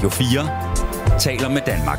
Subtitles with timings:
[0.00, 1.98] Radio 4 taler med Danmark.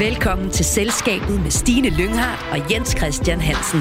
[0.00, 3.80] Velkommen til Selskabet med Stine Lynghardt og Jens Christian Hansen.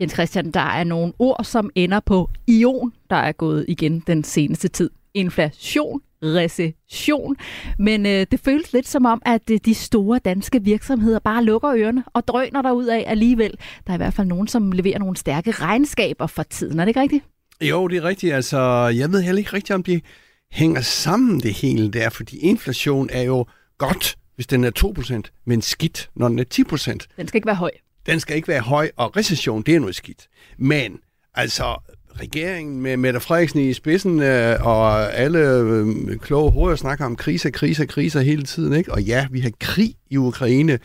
[0.00, 4.24] Jens Christian, der er nogle ord, som ender på ion, der er gået igen den
[4.24, 4.90] seneste tid.
[5.14, 7.36] Inflation, recession.
[7.78, 11.74] Men øh, det føles lidt som om, at øh, de store danske virksomheder bare lukker
[11.76, 13.54] ørerne og drøner der ud af alligevel.
[13.86, 16.80] Der er i hvert fald nogen, som leverer nogle stærke regnskaber for tiden.
[16.80, 17.24] Er det ikke rigtigt?
[17.60, 18.34] Jo, det er rigtigt.
[18.34, 18.58] Altså,
[18.96, 20.00] jeg ved heller ikke rigtigt, om de
[20.52, 23.46] hænger sammen det hele der, fordi inflation er jo
[23.78, 24.70] godt, hvis den er
[25.34, 26.90] 2%, men skidt, når den er 10%.
[27.16, 27.70] Den skal ikke være høj.
[28.06, 30.28] Den skal ikke være høj, og recession, det er noget skidt.
[30.58, 30.98] Men
[31.34, 31.76] altså,
[32.20, 37.50] regeringen med Mette Frederiksen i spidsen, øh, og alle øh, kloge hoveder snakker om kriser,
[37.50, 38.72] kriser, kriser hele tiden.
[38.72, 38.92] Ikke?
[38.92, 40.78] Og ja, vi har krig i Ukraine,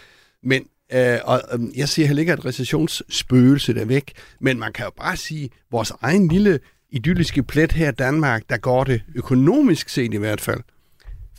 [0.43, 4.85] men øh, og, øh, jeg siger heller ikke, at recessionsspøgelset er væk, men man kan
[4.85, 6.59] jo bare sige, at vores egen lille
[6.91, 10.59] idylliske plet her i Danmark, der går det økonomisk set i hvert fald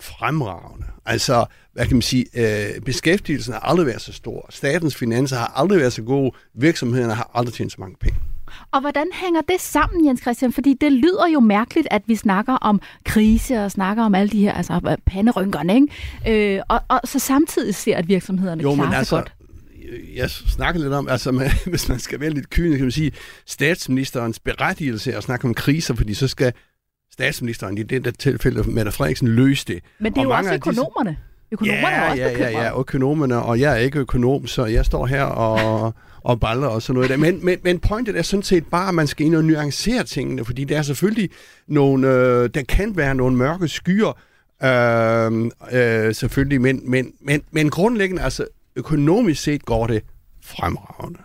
[0.00, 0.86] fremragende.
[1.06, 4.46] Altså, hvad kan man sige, øh, beskæftigelsen har aldrig været så stor.
[4.50, 6.30] Statens finanser har aldrig været så gode.
[6.54, 8.18] Virksomhederne har aldrig tjent så mange penge.
[8.70, 10.52] Og hvordan hænger det sammen, Jens Christian?
[10.52, 14.40] Fordi det lyder jo mærkeligt, at vi snakker om krise og snakker om alle de
[14.40, 16.56] her altså, panderynkerne, ikke?
[16.56, 19.33] Øh, og, og så samtidig ser, at virksomhederne jo, klarer altså, sig godt
[20.16, 23.12] jeg snakker lidt om, altså man, hvis man skal være lidt kynisk, kan man sige,
[23.46, 26.52] statsministerens berettigelse at snakke om kriser, fordi så skal
[27.12, 29.82] statsministeren i det der tilfælde, Mette Frederiksen, løse det.
[29.98, 31.10] Men det er og jo også økonomerne.
[31.10, 31.22] Disse...
[31.52, 34.84] Økonomerne ja, er også ja, ja, ja, økonomerne, og jeg er ikke økonom, så jeg
[34.84, 35.94] står her og,
[36.30, 37.16] og baller og sådan noget der.
[37.16, 40.44] Men, men, men pointet er sådan set bare, at man skal ind og nuancere tingene,
[40.44, 41.30] fordi der er selvfølgelig
[41.68, 44.18] nogle, øh, der kan være nogle mørke skyer,
[44.64, 50.02] øh, øh, selvfølgelig, men, men, men, men grundlæggende, altså økonomisk set går det
[50.42, 51.20] fremragende.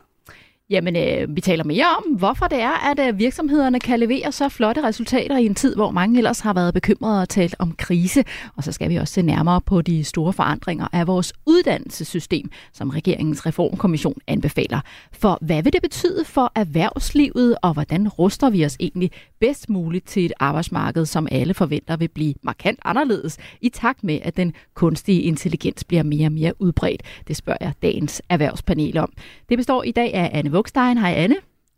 [0.71, 4.49] Jamen, øh, vi taler mere om, hvorfor det er, at øh, virksomhederne kan levere så
[4.49, 8.23] flotte resultater i en tid, hvor mange ellers har været bekymrede og talt om krise.
[8.55, 12.89] Og så skal vi også se nærmere på de store forandringer af vores uddannelsessystem, som
[12.89, 14.79] regeringens reformkommission anbefaler.
[15.13, 20.07] For hvad vil det betyde for erhvervslivet, og hvordan ruster vi os egentlig bedst muligt
[20.07, 24.53] til et arbejdsmarked, som alle forventer vil blive markant anderledes, i takt med, at den
[24.73, 27.03] kunstige intelligens bliver mere og mere udbredt?
[27.27, 29.13] Det spørger jeg dagens erhvervspanel om.
[29.49, 30.97] Det består i dag af Anne Vugstein.
[30.97, 31.35] Hej Anne.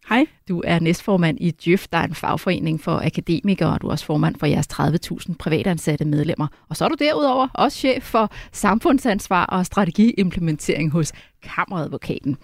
[0.10, 0.26] Hej.
[0.50, 4.06] Du er næstformand i Djøf, der er en fagforening for akademikere, og du er også
[4.06, 6.48] formand for jeres 30.000 privatansatte medlemmer.
[6.70, 11.12] Og så er du derudover også chef for samfundsansvar og strategiimplementering hos
[11.44, 12.38] Kammeradvokaten.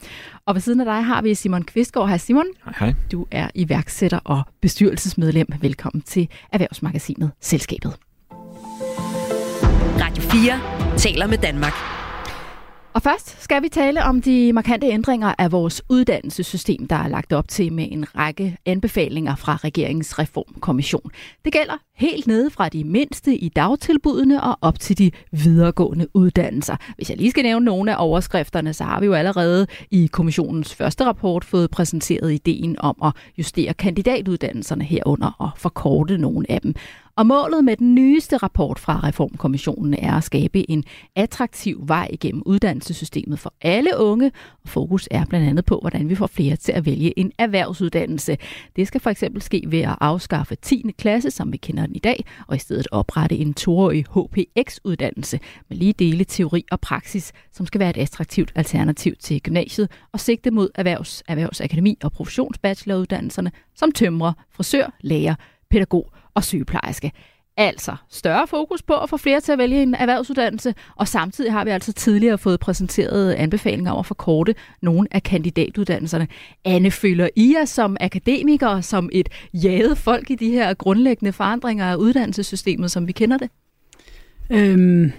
[0.46, 2.08] Og ved siden af dig har vi Simon Kvistgaard.
[2.08, 2.46] Hej Simon.
[2.66, 2.94] Hej, hej.
[3.12, 5.48] Du er iværksætter og bestyrelsesmedlem.
[5.62, 7.94] Velkommen til Erhvervsmagasinet Selskabet.
[10.02, 11.97] Radio 4 taler med Danmark.
[12.98, 17.34] Og først skal vi tale om de markante ændringer af vores uddannelsessystem, der er lagt
[17.34, 21.12] op til med en række anbefalinger fra regeringens reformkommission.
[21.46, 26.76] Det gælder helt nede fra de mindste i dagtilbudene og op til de videregående uddannelser.
[26.96, 30.76] Hvis jeg lige skal nævne nogle af overskrifterne, så har vi jo allerede i kommissionens
[30.76, 36.76] første rapport fået præsenteret ideen om at justere kandidatuddannelserne herunder og forkorte nogle af dem.
[37.18, 40.84] Og målet med den nyeste rapport fra Reformkommissionen er at skabe en
[41.16, 44.32] attraktiv vej igennem uddannelsessystemet for alle unge.
[44.64, 48.38] Og fokus er blandt andet på, hvordan vi får flere til at vælge en erhvervsuddannelse.
[48.76, 50.92] Det skal for eksempel ske ved at afskaffe 10.
[50.98, 55.40] klasse, som vi kender den i dag, og i stedet oprette en toårig HPX-uddannelse
[55.70, 60.20] med lige dele teori og praksis, som skal være et attraktivt alternativ til gymnasiet og
[60.20, 65.36] sigte mod erhvervs, erhvervsakademi og professionsbacheloruddannelserne som tømrer, frisør, lærer,
[65.70, 67.12] pædagog og sygeplejerske.
[67.60, 71.64] Altså større fokus på at få flere til at vælge en erhvervsuddannelse, og samtidig har
[71.64, 76.28] vi altså tidligere fået præsenteret anbefalinger om at forkorte nogle af kandidatuddannelserne.
[76.66, 81.86] Anne, føler I jer som akademikere som et jaget folk i de her grundlæggende forandringer
[81.86, 83.50] af uddannelsessystemet, som vi kender det?
[84.50, 85.12] Øhm,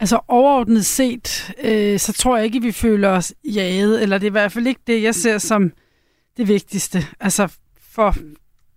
[0.00, 4.26] altså overordnet set, øh, så tror jeg ikke, at vi føler os jaget, eller det
[4.26, 5.72] er i hvert fald ikke det, jeg ser som
[6.36, 7.02] det vigtigste.
[7.20, 7.48] Altså
[7.90, 8.16] for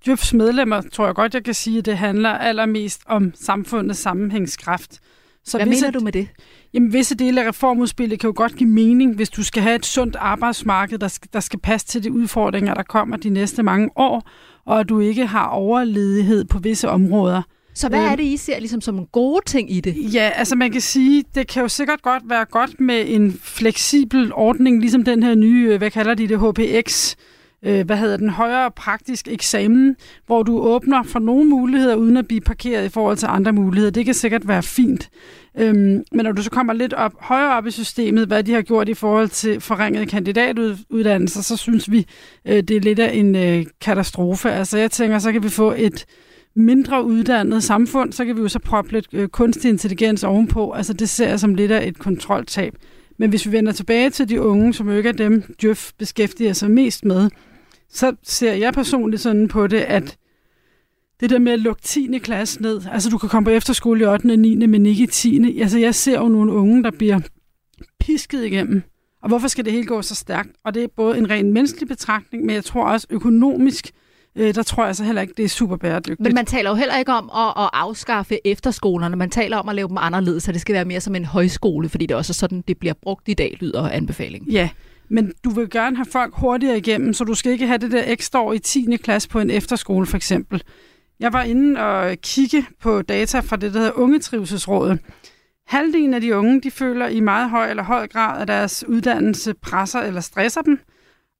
[0.06, 5.00] Djøfs medlemmer, tror jeg godt, jeg kan sige, at det handler allermest om samfundets sammenhængskraft.
[5.46, 6.28] Så Hvad visse, mener du med det?
[6.74, 9.86] Jamen, visse dele af reformudspillet kan jo godt give mening, hvis du skal have et
[9.86, 13.90] sundt arbejdsmarked, der skal, der skal passe til de udfordringer, der kommer de næste mange
[13.96, 14.30] år,
[14.66, 17.42] og at du ikke har overledighed på visse områder.
[17.74, 20.14] Så hvad er det, I ser ligesom som en gode ting i det?
[20.14, 24.34] Ja, altså man kan sige, det kan jo sikkert godt være godt med en fleksibel
[24.34, 27.16] ordning, ligesom den her nye, hvad kalder de det, HPX,
[27.66, 32.28] øh, hvad hedder den, højere praktisk eksamen, hvor du åbner for nogle muligheder, uden at
[32.28, 33.92] blive parkeret i forhold til andre muligheder.
[33.92, 35.10] Det kan sikkert være fint.
[35.58, 38.62] Øhm, men når du så kommer lidt op, højere op i systemet, hvad de har
[38.62, 42.06] gjort i forhold til forringede kandidatuddannelser, så synes vi,
[42.46, 44.52] øh, det er lidt af en øh, katastrofe.
[44.52, 46.06] Altså jeg tænker, så kan vi få et
[46.56, 50.72] mindre uddannet samfund, så kan vi jo så proppe lidt øh, kunstig intelligens ovenpå.
[50.72, 52.74] Altså det ser jeg som lidt af et kontroltab.
[53.18, 56.54] Men hvis vi vender tilbage til de unge, som jo ikke er dem, Djøf beskæftiger
[56.54, 57.30] sig mest med,
[57.92, 60.18] så ser jeg personligt sådan på det, at
[61.20, 62.20] det der med at lukke 10.
[62.24, 64.32] klasse ned, altså du kan komme på efterskole i 8.
[64.32, 64.56] og 9.
[64.56, 65.60] men ikke i 10.
[65.62, 67.20] Altså jeg ser jo nogle unge, der bliver
[68.00, 68.84] pisket igennem.
[69.24, 70.50] Og hvorfor skal det hele gå så stærkt?
[70.66, 73.92] Og det er både en ren menneskelig betragtning, men jeg tror også økonomisk,
[74.36, 76.20] øh, der tror jeg så heller ikke, det er super bæredygtigt.
[76.20, 79.16] Men man taler jo heller ikke om at, at afskaffe efterskolerne.
[79.16, 81.90] Man taler om at lave dem anderledes, så det skal være mere som en højskole,
[81.90, 84.52] fordi det også er sådan, det bliver brugt i dag, lyder anbefalingen.
[84.52, 84.70] Ja,
[85.12, 88.04] men du vil gerne have folk hurtigere igennem, så du skal ikke have det der
[88.08, 88.98] ekstra år i 10.
[89.04, 90.64] klasse på en efterskole for eksempel.
[91.20, 95.00] Jeg var inde og kigge på data fra det, der hedder Ungetrivselsrådet.
[95.68, 99.54] Halvdelen af de unge, de føler i meget høj eller høj grad, at deres uddannelse
[99.54, 100.80] presser eller stresser dem.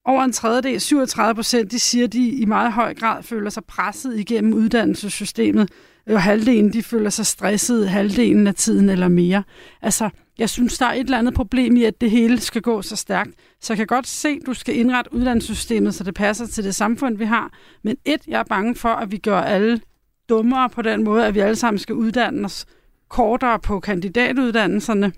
[0.04, 3.64] Over en tredjedel, 37 procent, de siger, at de i meget høj grad føler sig
[3.64, 5.70] presset igennem uddannelsessystemet.
[6.06, 9.42] Og halvdelen, de føler sig stresset halvdelen af tiden eller mere.
[9.82, 12.82] Altså, jeg synes, der er et eller andet problem i, at det hele skal gå
[12.82, 13.30] så stærkt.
[13.60, 16.74] Så jeg kan godt se, at du skal indrette uddannelsessystemet, så det passer til det
[16.74, 17.52] samfund, vi har.
[17.82, 19.80] Men et, jeg er bange for, at vi gør alle
[20.28, 22.66] dummere på den måde, at vi alle sammen skal uddanne os
[23.08, 25.12] kortere på kandidatuddannelserne.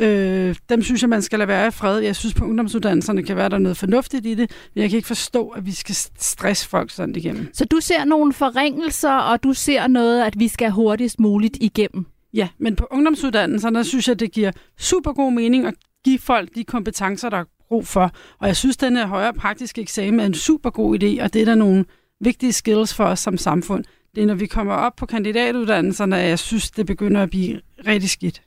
[0.00, 1.98] Øh, dem synes jeg, man skal lade være i fred.
[1.98, 5.06] Jeg synes, på ungdomsuddannelserne kan være der noget fornuftigt i det, men jeg kan ikke
[5.06, 7.48] forstå, at vi skal stresse folk sådan igennem.
[7.52, 12.06] Så du ser nogle forringelser, og du ser noget, at vi skal hurtigst muligt igennem?
[12.36, 15.74] Ja, men på ungdomsuddannelserne synes jeg, det giver super god mening at
[16.04, 18.10] give folk de kompetencer, der er brug for.
[18.38, 21.32] Og jeg synes, at den her højere praktiske eksamen er en super god idé, og
[21.32, 21.84] det er der nogle
[22.20, 23.84] vigtige skills for os som samfund.
[24.14, 27.60] Det er, når vi kommer op på kandidatuddannelserne, at jeg synes, det begynder at blive
[27.86, 28.42] rigtig skidt.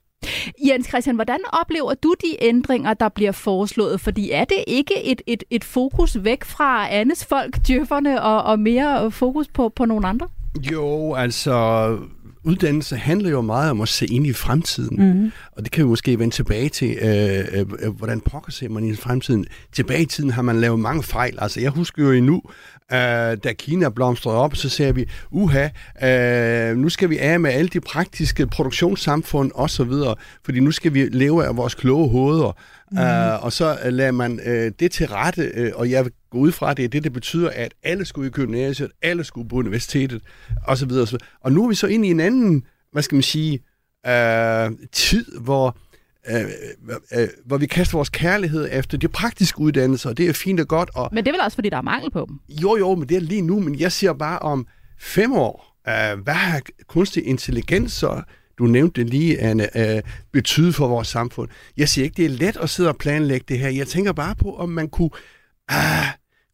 [0.68, 4.02] Jens Christian, hvordan oplever du de ændringer, der bliver foreslået?
[4.02, 8.60] Fordi er det ikke et, et, et fokus væk fra Annes folk, djøfferne, og, og
[8.60, 10.28] mere fokus på, på nogle andre?
[10.72, 11.98] Jo, altså
[12.44, 14.98] uddannelse handler jo meget om at se ind i fremtiden.
[14.98, 15.32] Mm-hmm.
[15.52, 18.84] Og det kan vi måske vende tilbage til, øh, øh, øh, hvordan pokker ser man
[18.84, 19.46] i fremtiden.
[19.74, 21.38] Tilbage i tiden har man lavet mange fejl.
[21.42, 22.42] Altså jeg husker jo endnu,
[22.92, 22.98] øh,
[23.44, 25.68] da Kina blomstrede op, så ser vi, uha,
[26.04, 29.92] øh, nu skal vi af med alle de praktiske produktionssamfund osv.,
[30.46, 32.58] fordi nu skal vi leve af vores kloge hoveder.
[32.92, 32.98] Mm.
[32.98, 36.52] Uh, og så lader man uh, det til rette, uh, og jeg vil gå ud
[36.52, 39.56] fra, at det er det, det betyder, at alle skulle i gymnasiet, alle skulle på
[39.56, 40.22] universitetet,
[40.68, 40.92] osv.
[40.92, 41.08] Og,
[41.42, 43.60] og nu er vi så inde i en anden, hvad skal man sige,
[44.08, 45.78] uh, tid, hvor
[46.30, 46.46] øh,
[47.14, 50.68] øh, hvor vi kaster vores kærlighed efter de praktiske uddannelser, og det er fint og
[50.68, 50.90] godt.
[50.96, 52.40] Og, men det er vel også, fordi der er mangel på dem?
[52.50, 54.68] Jo, jo, men det er lige nu, men jeg siger bare om
[55.00, 58.22] fem år, øh, hvad har kunstig intelligens så
[58.60, 61.50] du nævnte det lige, Anne, uh, betyde for vores samfund.
[61.78, 63.70] Jeg siger ikke, det er let at sidde og planlægge det her.
[63.70, 65.10] Jeg tænker bare på, om man kunne,
[65.72, 65.78] uh,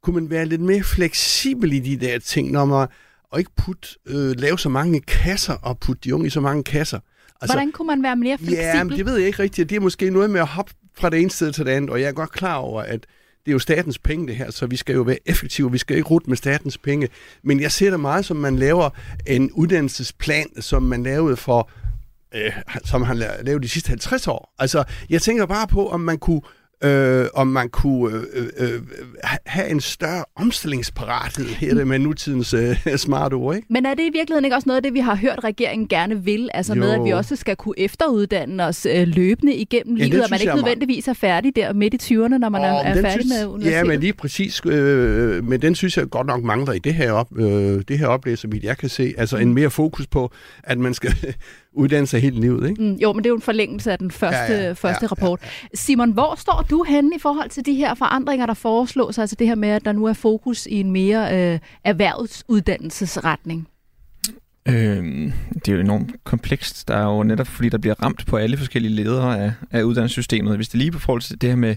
[0.03, 2.87] kunne man være lidt mere fleksibel i de der ting, når man,
[3.31, 6.63] og ikke putte, uh, lave så mange kasser og putte de unge i så mange
[6.63, 6.99] kasser.
[7.41, 8.63] Altså, Hvordan kunne man være mere fleksibel?
[8.63, 9.69] Ja, men det ved jeg ikke rigtigt.
[9.69, 12.01] Det er måske noget med at hoppe fra det ene sted til det andet, og
[12.01, 13.05] jeg er godt klar over, at
[13.45, 15.97] det er jo statens penge det her, så vi skal jo være effektive, vi skal
[15.97, 17.09] ikke rute med statens penge.
[17.43, 18.89] Men jeg ser det meget som, man laver
[19.27, 21.69] en uddannelsesplan, som man lavede for
[22.35, 22.51] øh,
[22.85, 24.53] som han lavet de sidste 50 år.
[24.59, 26.41] Altså, jeg tænker bare på, om man kunne
[26.83, 28.81] øh, om man kunne øh, øh,
[29.45, 33.55] have en større omstillingsparathed her det med nutidens øh, smarte ord.
[33.55, 33.67] Ikke?
[33.69, 36.23] Men er det i virkeligheden ikke også noget af det, vi har hørt, regeringen gerne
[36.23, 36.49] vil?
[36.53, 36.79] Altså jo.
[36.79, 40.55] med, at vi også skal kunne efteruddanne os øh, løbende igennem livet, og man ikke
[40.55, 43.45] nødvendigvis er færdig der midt i 20'erne, når man oh, er, er færdig synes, med
[43.45, 43.77] universitetet?
[43.77, 44.61] Ja, men lige præcis.
[44.65, 48.07] Øh, men den synes jeg godt nok mangler i det her, op, øh, det her
[48.07, 49.13] oplæg, som jeg kan se.
[49.17, 50.31] Altså en mere fokus på,
[50.63, 51.13] at man skal
[51.75, 52.83] uddanne sig hele livet, ikke?
[52.83, 55.07] Mm, jo, men det er jo en forlængelse af den første, ja, ja, første ja,
[55.07, 55.39] rapport.
[55.41, 55.67] Ja, ja.
[55.73, 59.17] Simon, hvor står du henne i forhold til de her forandringer, der foreslås?
[59.17, 63.67] Altså det her med, at der nu er fokus i en mere øh, erhvervsuddannelsesretning?
[64.67, 66.87] Øhm, det er jo enormt komplekst.
[66.87, 70.55] Der er jo netop, fordi der bliver ramt på alle forskellige ledere af, af uddannelsessystemet.
[70.55, 71.75] Hvis det lige på forhold til det her med,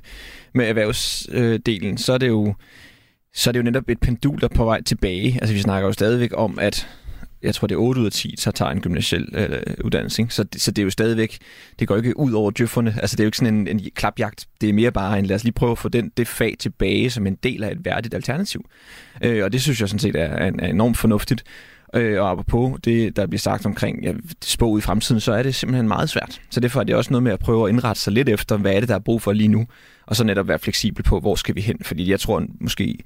[0.54, 2.54] med erhvervsdelen, så er det jo
[3.34, 5.38] så er det jo netop et pendul, der er på vej tilbage.
[5.40, 6.88] Altså vi snakker jo stadigvæk om, at
[7.42, 10.22] jeg tror det er 8 ud af 10, så tager en gymnasiel øh, uddannelse.
[10.22, 10.34] Ikke?
[10.34, 11.38] Så, så det er jo stadigvæk,
[11.78, 12.94] det går ikke ud over djøfferne.
[13.00, 14.46] Altså det er jo ikke sådan en, en klapjagt.
[14.60, 17.10] Det er mere bare en, lad os lige prøve at få den, det fag tilbage
[17.10, 18.64] som en del af et værdigt alternativ.
[19.24, 21.44] Øh, og det synes jeg sådan set er, er, er enormt fornuftigt.
[21.94, 24.12] Øh, og på det, der bliver sagt omkring ja,
[24.44, 26.40] spå ud i fremtiden, så er det simpelthen meget svært.
[26.50, 28.72] Så derfor er det også noget med at prøve at indrette sig lidt efter, hvad
[28.72, 29.66] er det, der er brug for lige nu,
[30.06, 31.78] og så netop være fleksibel på, hvor skal vi hen.
[31.82, 32.98] Fordi jeg tror måske,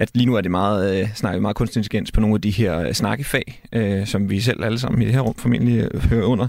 [0.00, 2.50] at lige nu er det meget, øh, snakket meget kunstig intelligens på nogle af de
[2.50, 6.02] her øh, snakkefag, øh, som vi selv alle sammen i det her rum formentlig øh,
[6.10, 6.48] hører under.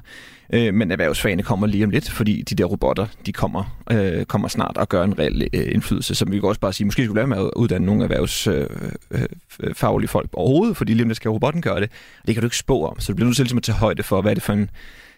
[0.53, 4.47] Øh, men erhvervsfagene kommer lige om lidt, fordi de der robotter, de kommer, øh, kommer
[4.47, 6.15] snart og gør en reel øh, indflydelse.
[6.15, 8.69] Så vi kan også bare sige, måske skulle lade med at uddanne nogle erhvervsfaglige
[9.13, 11.91] øh, øh, folk overhovedet, fordi lige om det skal robotten gøre det.
[12.27, 14.03] Det kan du ikke spå om, så du bliver nødt til ligesom at tage højde
[14.03, 14.69] for, hvad er det for en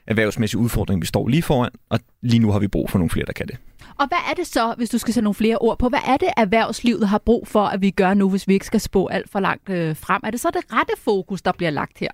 [0.08, 3.26] erhvervsmæssig udfordring, vi står lige foran, og lige nu har vi brug for nogle flere,
[3.26, 3.58] der kan det.
[4.00, 6.18] Og hvad er det så, hvis du skal sætte nogle flere ord på, hvad er
[6.18, 9.30] det, erhvervslivet har brug for, at vi gør nu, hvis vi ikke skal spå alt
[9.30, 10.22] for langt øh, frem?
[10.24, 12.10] Er det så det rette fokus, der bliver lagt her?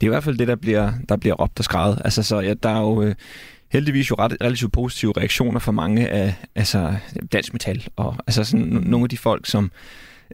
[0.00, 2.02] Det er i hvert fald det, der bliver, der bliver råbt og skrevet.
[2.04, 3.14] Altså, så ja, der er jo øh,
[3.72, 6.96] heldigvis jo ret, relativt positive reaktioner fra mange af altså,
[7.32, 9.70] dansk metal, og altså sådan nogle af de folk, som,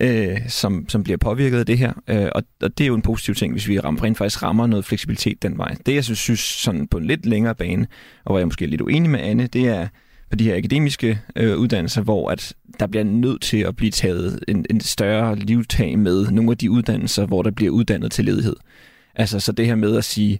[0.00, 1.92] øh, som, som bliver påvirket af det her.
[2.08, 4.66] Øh, og, og det er jo en positiv ting, hvis vi rammer, rent faktisk rammer
[4.66, 5.74] noget fleksibilitet den vej.
[5.86, 7.86] Det, jeg synes, synes sådan på en lidt længere bane,
[8.24, 9.88] og hvor jeg måske er lidt uenig med Anne, det er
[10.34, 14.44] på de her akademiske øh, uddannelser, hvor at der bliver nødt til at blive taget
[14.48, 18.56] en, en større livtag med nogle af de uddannelser, hvor der bliver uddannet til ledighed.
[19.14, 20.38] Altså så det her med at sige,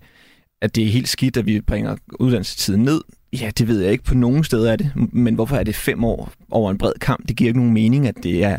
[0.63, 3.01] at det er helt skidt, at vi bringer uddannelsestiden ned,
[3.33, 6.05] ja, det ved jeg ikke på nogen steder af det, men hvorfor er det fem
[6.05, 7.29] år over en bred kamp?
[7.29, 8.59] Det giver ikke nogen mening, at det er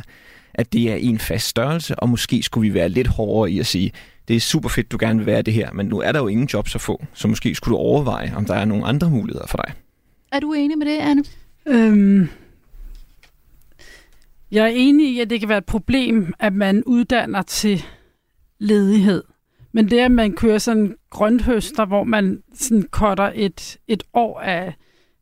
[0.53, 3.65] at det er en fast størrelse, og måske skulle vi være lidt hårdere i at
[3.65, 3.91] sige,
[4.27, 6.27] det er super fedt, du gerne vil være det her, men nu er der jo
[6.27, 9.47] ingen jobs at få, så måske skulle du overveje, om der er nogle andre muligheder
[9.47, 9.84] for dig.
[10.35, 11.23] Er du enig med det, Anne?
[11.67, 12.27] Øhm,
[14.51, 17.83] jeg er enig i, at det kan være et problem, at man uddanner til
[18.59, 19.23] ledighed.
[19.71, 24.39] Men det, at man kører sådan en grønthøster, hvor man sådan cutter et, et år
[24.39, 24.73] af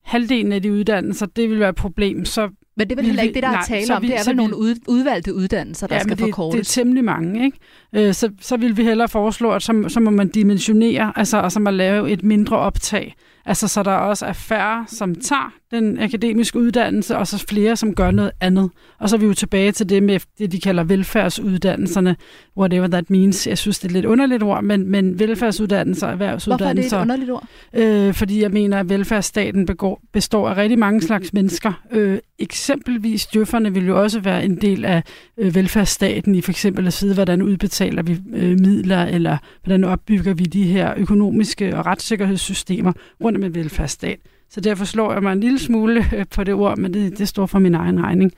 [0.03, 2.25] halvdelen af de uddannelser, det vil være et problem.
[2.25, 4.01] Så men det er vel heller ikke det, der er tale om.
[4.01, 6.67] Vi, det er vel nogle ud, udvalgte uddannelser, der ja, skal det, forkortes.
[6.67, 7.45] det er temmelig mange.
[7.45, 7.57] Ikke?
[7.93, 11.51] Øh, så, så vil vi hellere foreslå, at så, så må man dimensionere, altså, og
[11.51, 13.15] så må lave et mindre optag.
[13.45, 17.95] Altså, så der også er færre, som tager den akademiske uddannelse, og så flere, som
[17.95, 18.69] gør noget andet.
[18.99, 22.15] Og så er vi jo tilbage til det med det, de kalder velfærdsuddannelserne,
[22.57, 23.47] whatever that means.
[23.47, 26.97] Jeg synes, det er lidt underligt ord, men, men velfærdsuddannelser og erhvervsuddannelser...
[26.97, 28.07] Hvorfor er det et underligt ord?
[28.07, 31.81] Øh, fordi jeg mener, at velfærdsstaten begår, består af rigtig mange slags mennesker.
[31.91, 35.03] Øh, eksempelvis djøfferne vil jo også være en del af
[35.37, 40.33] øh, velfærdsstaten i for eksempel at sige, hvordan udbetaler vi øh, midler, eller hvordan opbygger
[40.33, 44.19] vi de her økonomiske og retssikkerhedssystemer rundt om en velfærdsstat.
[44.49, 47.27] Så derfor slår jeg mig en lille smule øh, på det ord, men det, det
[47.27, 48.31] står for min egen regning.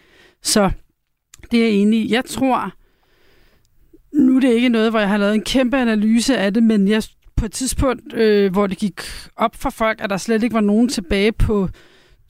[0.44, 0.72] Så
[1.52, 2.14] det er jeg enig i.
[2.14, 2.72] Jeg tror,
[4.14, 6.88] nu er det ikke noget, hvor jeg har lavet en kæmpe analyse af det, men
[6.88, 7.04] jeg
[7.36, 9.02] på et tidspunkt, øh, hvor det gik
[9.36, 11.70] op for folk, at der slet ikke var nogen tilbage på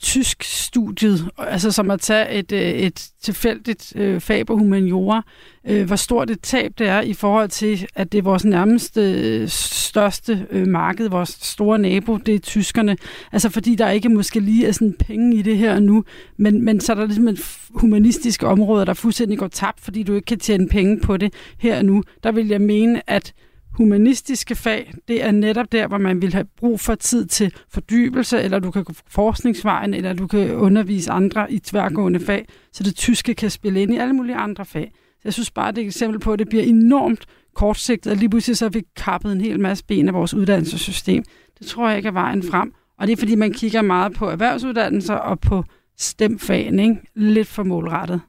[0.02, 5.22] tysk studiet, altså som at tage et, øh, et tilfældigt øh, fag på humaniora,
[5.68, 9.02] øh, hvor stort et tab det er i forhold til, at det er vores nærmeste
[9.02, 12.98] øh, største øh, marked, vores store nabo, det er tyskerne.
[13.32, 16.04] Altså fordi der ikke måske lige er sådan penge i det her nu,
[16.38, 20.14] men, men så er der ligesom et humanistisk område, der fuldstændig går tabt, fordi du
[20.14, 22.04] ikke kan tjene penge på det her nu.
[22.24, 23.34] Der vil jeg mene, at
[23.78, 28.42] humanistiske fag, det er netop der, hvor man vil have brug for tid til fordybelse,
[28.42, 32.96] eller du kan gå forskningsvejen, eller du kan undervise andre i tværgående fag, så det
[32.96, 34.92] tyske kan spille ind i alle mulige andre fag.
[34.94, 38.18] Så jeg synes bare, det er et eksempel på, at det bliver enormt kortsigtet, og
[38.18, 41.24] lige pludselig så har vi kappet en hel masse ben af vores uddannelsessystem.
[41.60, 42.74] Det tror jeg ikke er vejen frem.
[43.00, 45.64] Og det er, fordi man kigger meget på erhvervsuddannelser og på
[45.98, 46.96] stemfagene, ikke?
[47.16, 48.22] lidt for målrettet.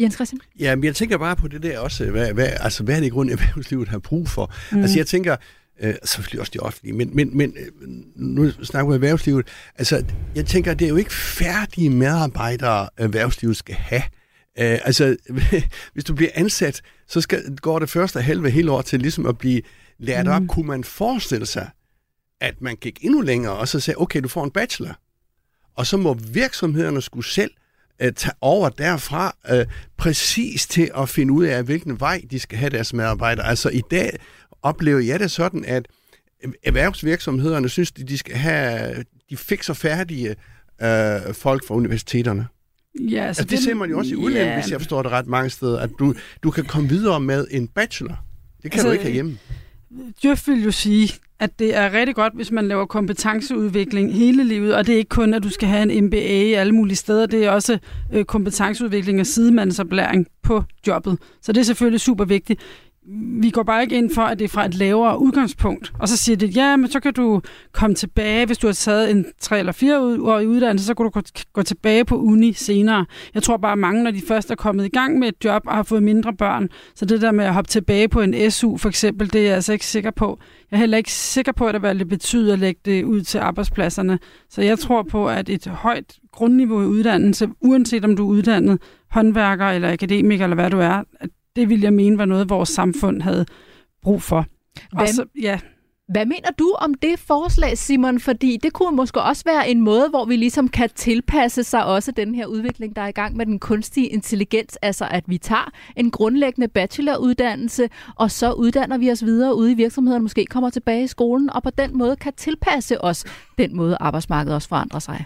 [0.00, 0.40] Jens Christian?
[0.58, 3.12] Ja, men jeg tænker bare på det der også, hvad, hvad, altså, hvad er det
[3.12, 4.54] grund, erhvervslivet har brug for?
[4.72, 4.82] Mm.
[4.82, 5.36] Altså jeg tænker,
[5.80, 9.46] øh, selvfølgelig også de offentlige, men, men, men øh, nu snakker vi erhvervslivet,
[9.78, 10.04] altså
[10.34, 14.02] jeg tænker, det er jo ikke færdige medarbejdere, erhvervslivet skal have.
[14.58, 15.16] Øh, altså,
[15.92, 19.38] hvis du bliver ansat, så skal, går det første halve hele år til ligesom at
[19.38, 19.62] blive
[19.98, 20.32] lært mm.
[20.32, 20.42] op.
[20.48, 21.70] Kunne man forestille sig,
[22.40, 24.98] at man gik endnu længere, og så sagde, okay, du får en bachelor.
[25.76, 27.50] Og så må virksomhederne skulle selv
[28.00, 29.66] øh, tage over derfra øh,
[29.96, 33.46] præcis til at finde ud af, hvilken vej de skal have deres medarbejdere.
[33.46, 34.18] Altså i dag
[34.62, 35.88] oplever jeg det sådan, at
[36.64, 40.28] erhvervsvirksomhederne synes, at de skal have de fikser færdige
[40.82, 42.46] øh, folk fra universiteterne.
[43.00, 44.60] Ja, altså, det, det ser man jo også i udlandet, ja.
[44.60, 47.68] hvis jeg forstår det ret mange steder, at du, du kan komme videre med en
[47.68, 48.24] bachelor.
[48.62, 49.38] Det kan altså, du ikke have hjemme.
[50.22, 54.74] Djøf vil jo sige, at det er rigtig godt, hvis man laver kompetenceudvikling hele livet,
[54.74, 57.26] og det er ikke kun, at du skal have en MBA i alle mulige steder,
[57.26, 57.78] det er også
[58.12, 61.18] øh, kompetenceudvikling og sidemandsoplæring på jobbet.
[61.42, 62.60] Så det er selvfølgelig super vigtigt
[63.42, 65.92] vi går bare ikke ind for, at det er fra et lavere udgangspunkt.
[65.98, 67.40] Og så siger det, ja, men så kan du
[67.72, 71.04] komme tilbage, hvis du har taget en tre eller fire år i uddannelse, så kan
[71.06, 73.06] du gå tilbage på uni senere.
[73.34, 75.62] Jeg tror bare, at mange, når de først er kommet i gang med et job
[75.66, 78.76] og har fået mindre børn, så det der med at hoppe tilbage på en SU
[78.76, 80.38] for eksempel, det er jeg altså ikke sikker på.
[80.70, 83.38] Jeg er heller ikke sikker på, at det vil betyde at lægge det ud til
[83.38, 84.18] arbejdspladserne.
[84.50, 88.78] Så jeg tror på, at et højt grundniveau i uddannelse, uanset om du er uddannet
[89.10, 92.68] håndværker eller akademiker eller hvad du er, at det ville jeg mene var noget, vores
[92.68, 93.46] samfund havde
[94.02, 94.46] brug for.
[94.92, 95.60] Hvad, Og så, ja,
[96.10, 98.20] hvad mener du om det forslag, Simon?
[98.20, 102.12] Fordi det kunne måske også være en måde, hvor vi ligesom kan tilpasse sig også
[102.12, 104.76] den her udvikling, der er i gang med den kunstige intelligens.
[104.76, 109.74] Altså at vi tager en grundlæggende bacheloruddannelse, og så uddanner vi os videre ude i
[109.74, 113.24] virksomheden, måske kommer tilbage i skolen, og på den måde kan tilpasse os
[113.58, 115.24] den måde, arbejdsmarkedet også forandrer sig.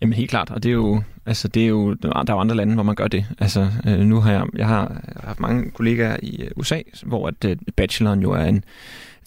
[0.00, 2.56] Jamen helt klart, og det er jo, altså, det er jo, der er jo andre
[2.56, 3.24] lande, hvor man gør det.
[3.38, 7.44] Altså, øh, nu har jeg, jeg har haft mange kollegaer i øh, USA, hvor at,
[7.44, 8.64] øh, bacheloren jo er en,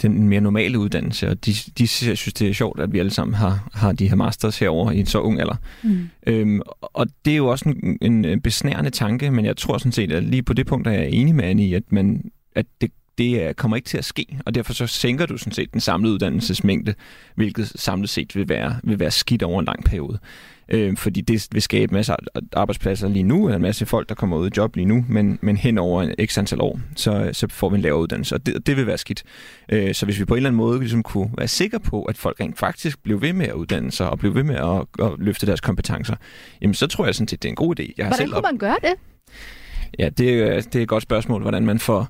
[0.01, 3.33] den mere normale uddannelse, og de, de synes, det er sjovt, at vi alle sammen
[3.33, 5.55] har, har de her masters herover i en så ung alder.
[5.83, 6.09] Mm.
[6.27, 10.11] Øhm, og det er jo også en, en besnærende tanke, men jeg tror sådan set,
[10.11, 12.91] at lige på det punkt er jeg enig med Annie i, at, man, at det,
[13.19, 16.13] det kommer ikke til at ske, og derfor så sænker du sådan set den samlede
[16.13, 16.93] uddannelsesmængde,
[17.35, 20.19] hvilket samlet set vil være, vil være skidt over en lang periode.
[20.71, 24.15] Øh, fordi det vil skabe masser af arbejdspladser lige nu, eller en masse folk, der
[24.15, 27.29] kommer ud i job lige nu, men, men hen over en x antal år, så,
[27.33, 29.23] så får vi en lavere uddannelse, og det, det vil være skidt.
[29.71, 32.17] Øh, så hvis vi på en eller anden måde ligesom kunne være sikre på, at
[32.17, 35.11] folk rent faktisk blev ved med at uddanne sig, og blev ved med at, at
[35.19, 36.15] løfte deres kompetencer,
[36.61, 37.83] jamen så tror jeg sådan set, det er en god idé.
[37.97, 38.93] Jeg har Hvordan selv kunne man gøre det?
[39.99, 42.07] Ja, det, er- det er et godt spørgsmål, hvordan man får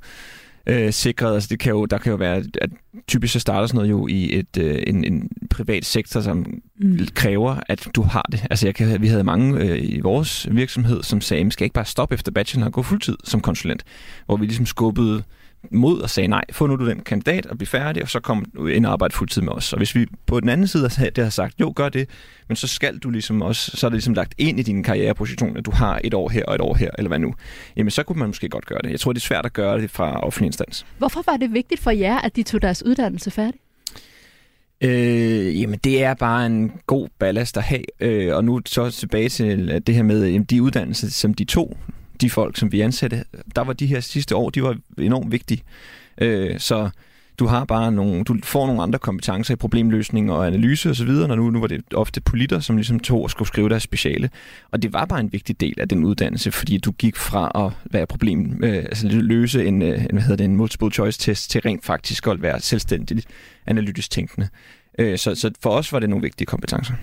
[0.70, 1.34] øh, sikret.
[1.34, 2.70] Altså, det kan jo, der kan jo være, at
[3.08, 7.00] typisk så starter sådan noget jo i et, øh, en, en privat sektor, som mm.
[7.16, 8.48] kræver, at du har det.
[8.50, 11.74] Altså, jeg kan, vi havde mange øh, i vores virksomhed, som sagde, "Men skal ikke
[11.74, 13.84] bare stoppe efter bachelor og gå fuldtid som konsulent?
[14.26, 15.24] Hvor vi ligesom skubbede
[15.72, 18.46] mod og sagde, nej, få nu du den kandidat og bliv færdig, og så kom
[18.56, 19.74] du ind og arbejde fuldtid med os.
[19.74, 22.10] Og hvis vi på den anden side det har sagt, jo, gør det,
[22.48, 25.58] men så skal du ligesom også, så er det ligesom lagt ind i din karriereposition,
[25.58, 27.34] at du har et år her og et år her, eller hvad nu,
[27.76, 28.92] jamen så kunne man måske godt gøre det.
[28.92, 30.86] Jeg tror, det er svært at gøre det fra offentlig instans.
[30.98, 33.60] Hvorfor var det vigtigt for jer, at de tog deres uddannelse færdig?
[34.84, 37.84] Øh, jamen, det er bare en god ballast at have.
[38.00, 41.78] Øh, og nu så tilbage til det her med jamen, de uddannelser, som de to,
[42.22, 43.24] de folk, som vi ansatte,
[43.56, 45.64] der var de her sidste år, de var enormt vigtige.
[46.18, 46.90] Øh, så
[47.40, 51.36] du har bare nogle, du får nogle andre kompetencer i problemløsning og analyse osv., når
[51.36, 54.30] nu, nu var det ofte politter, som ligesom tog og skulle skrive deres speciale.
[54.72, 57.92] Og det var bare en vigtig del af den uddannelse, fordi du gik fra at
[57.92, 61.50] være problem, øh, altså løse en, øh, en, hvad hedder det, en multiple choice test
[61.52, 63.28] til rent faktisk at være selvstændigt
[63.66, 64.48] analytisk tænkende.
[65.00, 66.94] Øh, så, så for os var det nogle vigtige kompetencer.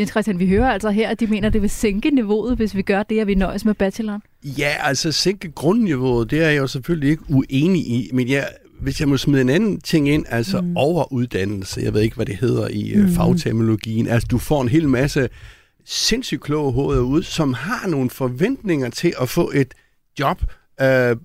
[0.00, 2.76] Jens Christian, vi hører altså her, at de mener, at det vil sænke niveauet, hvis
[2.76, 4.22] vi gør det, at vi nøjes med bacheloren.
[4.44, 8.48] Ja, altså sænke grundniveauet, det er jeg jo selvfølgelig ikke uenig i, men jeg,
[8.80, 10.76] hvis jeg må smide en anden ting ind, altså mm.
[10.76, 13.08] overuddannelse, jeg ved ikke, hvad det hedder i mm.
[13.08, 15.28] fagterminologien, altså du får en hel masse
[15.84, 19.74] sindssygt kloge hoveder ud, som har nogle forventninger til at få et
[20.20, 20.42] job,
[20.80, 21.16] øh,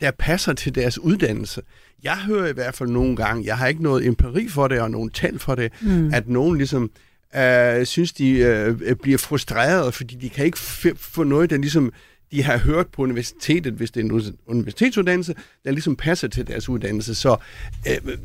[0.00, 1.62] der passer til deres uddannelse.
[2.02, 4.90] Jeg hører i hvert fald nogle gange, jeg har ikke noget empiri for det og
[4.90, 6.14] nogen tal for det, mm.
[6.14, 6.90] at nogen ligesom
[7.36, 10.58] øh, synes, de øh, bliver frustrerede, fordi de kan ikke
[10.96, 11.92] få noget, der ligesom
[12.32, 16.68] de har hørt på universitetet, hvis det er en universitetsuddannelse, der ligesom passer til deres
[16.68, 17.14] uddannelse.
[17.14, 17.36] Så
[17.88, 18.16] øh,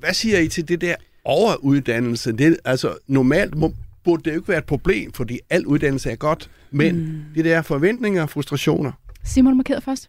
[0.00, 0.94] hvad siger I til det der
[1.24, 2.32] overuddannelse?
[2.32, 6.16] Det, altså normalt må, burde det jo ikke være et problem, fordi al uddannelse er
[6.16, 7.22] godt, men mm.
[7.34, 8.92] det der forventninger og frustrationer.
[9.24, 10.08] Simon markeret først.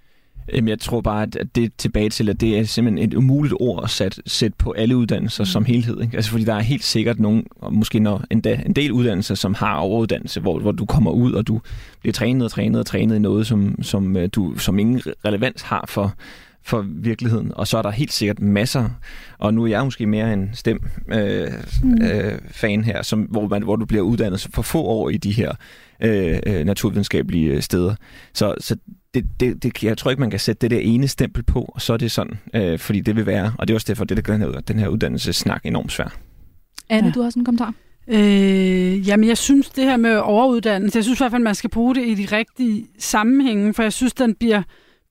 [0.53, 3.53] Jamen, jeg tror bare, at det er tilbage til, at det er simpelthen et umuligt
[3.59, 5.45] ord at sætte, sætte på alle uddannelser mm.
[5.45, 6.01] som helhed.
[6.01, 6.15] Ikke?
[6.15, 9.53] Altså, fordi der er helt sikkert nogen, og måske når endda en del uddannelser, som
[9.53, 11.61] har overuddannelse, hvor, hvor du kommer ud, og du
[12.01, 15.61] bliver trænet og trænet og trænet i noget, som, som, øh, du, som ingen relevans
[15.61, 16.15] har for,
[16.65, 17.51] for virkeligheden.
[17.55, 18.89] Og så er der helt sikkert masser,
[19.37, 20.79] og nu er jeg måske mere en stem
[21.11, 21.47] øh,
[21.83, 22.01] mm.
[22.01, 25.31] øh, fan her, som, hvor, man, hvor du bliver uddannet for få år i de
[25.31, 25.51] her
[26.03, 27.95] øh, øh, naturvidenskabelige steder.
[28.33, 28.75] Så, så
[29.13, 31.81] det, det, det, jeg tror ikke, man kan sætte det der ene stempel på, og
[31.81, 34.17] så er det sådan, øh, fordi det vil være, og det er også derfor, det
[34.17, 36.17] der gør den her, den her uddannelsessnak enormt svær.
[36.89, 37.13] Anne, ja.
[37.13, 37.73] du har sådan en kommentar?
[38.07, 41.69] Øh, jamen, jeg synes det her med overuddannelse, jeg synes i hvert fald, man skal
[41.69, 44.61] bruge det i de rigtige sammenhænge, for jeg synes, den bliver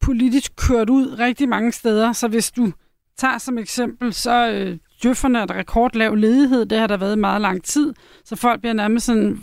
[0.03, 2.13] politisk kørt ud rigtig mange steder.
[2.13, 2.73] Så hvis du
[3.19, 7.41] tager som eksempel, så øh, djøfferne er der rekordlav ledighed, det har der været meget
[7.41, 9.41] lang tid, så folk bliver nærmest sådan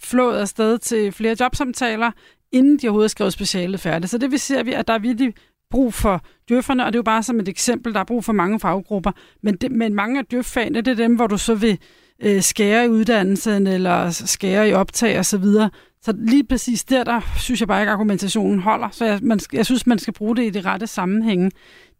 [0.00, 2.10] flået afsted til flere jobsamtaler,
[2.52, 4.10] inden de overhovedet har skrevet specialet færdigt.
[4.10, 5.34] Så det vil sige, at der er virkelig
[5.70, 8.32] brug for djøfferne, og det er jo bare som et eksempel, der er brug for
[8.32, 9.12] mange faggrupper.
[9.42, 11.78] Men, det, men mange af djøffagene, det er dem, hvor du så vil
[12.22, 15.70] øh, skære i uddannelsen, eller skære i optag og så videre.
[16.04, 18.88] Så lige præcis der, der synes jeg bare ikke, argumentationen holder.
[18.90, 21.50] Så jeg, man, jeg synes, man skal bruge det i det rette sammenhænge.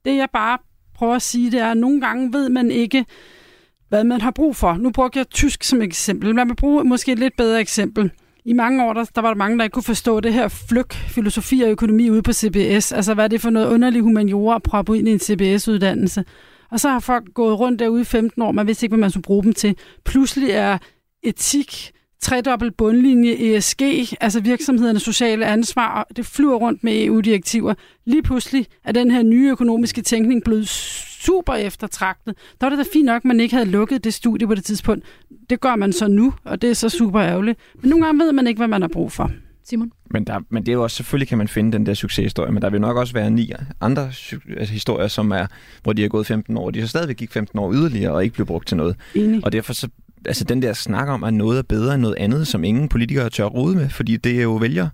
[0.05, 0.59] Det jeg bare
[0.95, 3.05] prøver at sige, det er, at nogle gange ved man ikke,
[3.89, 4.77] hvad man har brug for.
[4.77, 6.35] Nu brugte jeg tysk som eksempel.
[6.35, 8.11] Man vil bruge måske et lidt bedre eksempel.
[8.45, 10.93] I mange år, der, der var der mange, der ikke kunne forstå det her flyk,
[10.93, 12.93] filosofi og økonomi ude på CBS.
[12.93, 16.25] Altså, hvad er det for noget underlig humaniora at proppe ind i en CBS-uddannelse?
[16.71, 19.11] Og så har folk gået rundt derude i 15 år, man vidste ikke, hvad man
[19.11, 19.77] skulle bruge dem til.
[20.05, 20.79] Pludselig er
[21.23, 23.83] etik, tredobbelt bundlinje, ESG,
[24.21, 27.75] altså virksomhedernes sociale ansvar, det flyver rundt med EU-direktiver.
[28.05, 32.35] Lige pludselig er den her nye økonomiske tænkning blevet super eftertragtet.
[32.61, 34.65] Der var det da fint nok, at man ikke havde lukket det studie på det
[34.65, 35.05] tidspunkt.
[35.51, 37.59] Det gør man så nu, og det er så super ærgerligt.
[37.81, 39.31] Men nogle gange ved man ikke, hvad man har brug for.
[39.65, 39.93] Simon?
[40.11, 42.63] Men, der, men det er jo også, selvfølgelig kan man finde den der succeshistorie, men
[42.63, 44.03] der vil nok også være ni andre
[44.57, 45.47] altså historier, som er,
[45.83, 48.25] hvor de har gået 15 år, og de så stadigvæk gik 15 år yderligere og
[48.25, 48.97] ikke blev brugt til noget.
[49.15, 49.45] Enig.
[49.45, 49.89] Og derfor så,
[50.27, 53.31] altså den der snak om, at noget er bedre end noget andet, som ingen politikere
[53.31, 54.89] tør rode med, fordi det er jo vælger,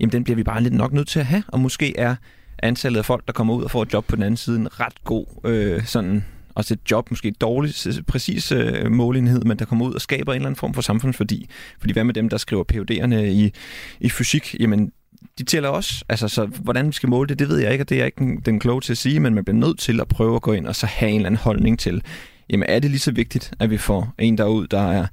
[0.00, 2.16] jamen den bliver vi bare lidt nok nødt til at have, og måske er
[2.58, 4.80] antallet af folk, der kommer ud og får et job på den anden side, en
[4.80, 9.64] ret god øh, sådan også et job, måske et dårligt, præcis øh, målenhed, men der
[9.64, 11.48] kommer ud og skaber en eller anden form for samfundsværdi.
[11.80, 13.52] Fordi hvad med dem, der skriver PUD'erne i,
[14.00, 14.56] i fysik?
[14.60, 14.92] Jamen,
[15.38, 16.04] de tæller også.
[16.08, 18.06] Altså, så hvordan vi skal måle det, det ved jeg ikke, og det er jeg
[18.06, 20.42] ikke den, den kloge til at sige, men man bliver nødt til at prøve at
[20.42, 22.02] gå ind og så have en eller anden holdning til,
[22.50, 25.06] jamen er det lige så vigtigt, at vi får en derud, der er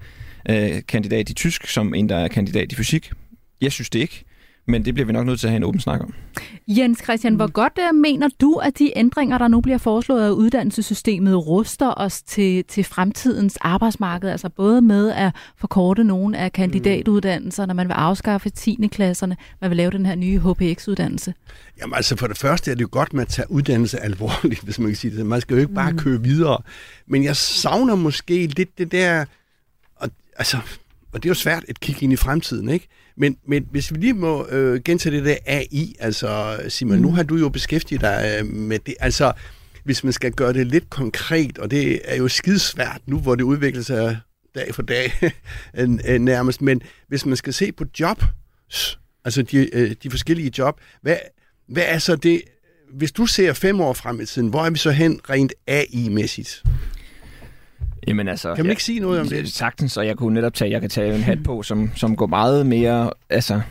[0.50, 3.12] øh, kandidat i tysk, som en, der er kandidat i fysik?
[3.62, 4.24] Jeg synes det ikke.
[4.72, 6.14] Men det bliver vi nok nødt til at have en åben snak om.
[6.68, 10.30] Jens Christian, hvor godt uh, mener du, at de ændringer, der nu bliver foreslået af
[10.30, 14.30] uddannelsessystemet, ruster os til, til fremtidens arbejdsmarked?
[14.30, 18.90] Altså både med at forkorte nogle af kandidatuddannelserne, man vil afskaffe 10.
[18.92, 21.34] klasserne, man vil lave den her nye HPX-uddannelse?
[21.82, 24.80] Jamen altså for det første er det jo godt, at man tager uddannelse alvorligt, hvis
[24.80, 25.26] man kan sige det.
[25.26, 26.58] Man skal jo ikke bare køre videre.
[27.08, 29.26] Men jeg savner måske lidt det der...
[29.96, 30.58] Og, altså,
[31.14, 32.88] og det er jo svært at kigge ind i fremtiden, ikke?
[33.18, 37.02] Men, men hvis vi lige må øh, gentage det der AI, altså Simon, mm.
[37.02, 39.34] nu har du jo beskæftiget dig øh, med det, altså
[39.84, 43.44] hvis man skal gøre det lidt konkret, og det er jo skidesvært nu, hvor det
[43.44, 44.20] udvikler sig
[44.56, 45.12] dag for dag
[46.20, 48.24] nærmest, men hvis man skal se på job,
[49.26, 51.18] altså de, øh, de forskellige job, hvad,
[51.68, 52.42] hvad er så det,
[52.94, 56.64] hvis du ser fem år frem i tiden, hvor er vi så hen rent AI-mæssigt?
[58.08, 58.56] Jamen altså...
[58.56, 59.54] Kan man ikke sige noget om det?
[59.54, 62.28] Sagtens, og jeg kunne netop tage, jeg kan tage en hat på, som, som går
[62.28, 63.62] meget mere, altså,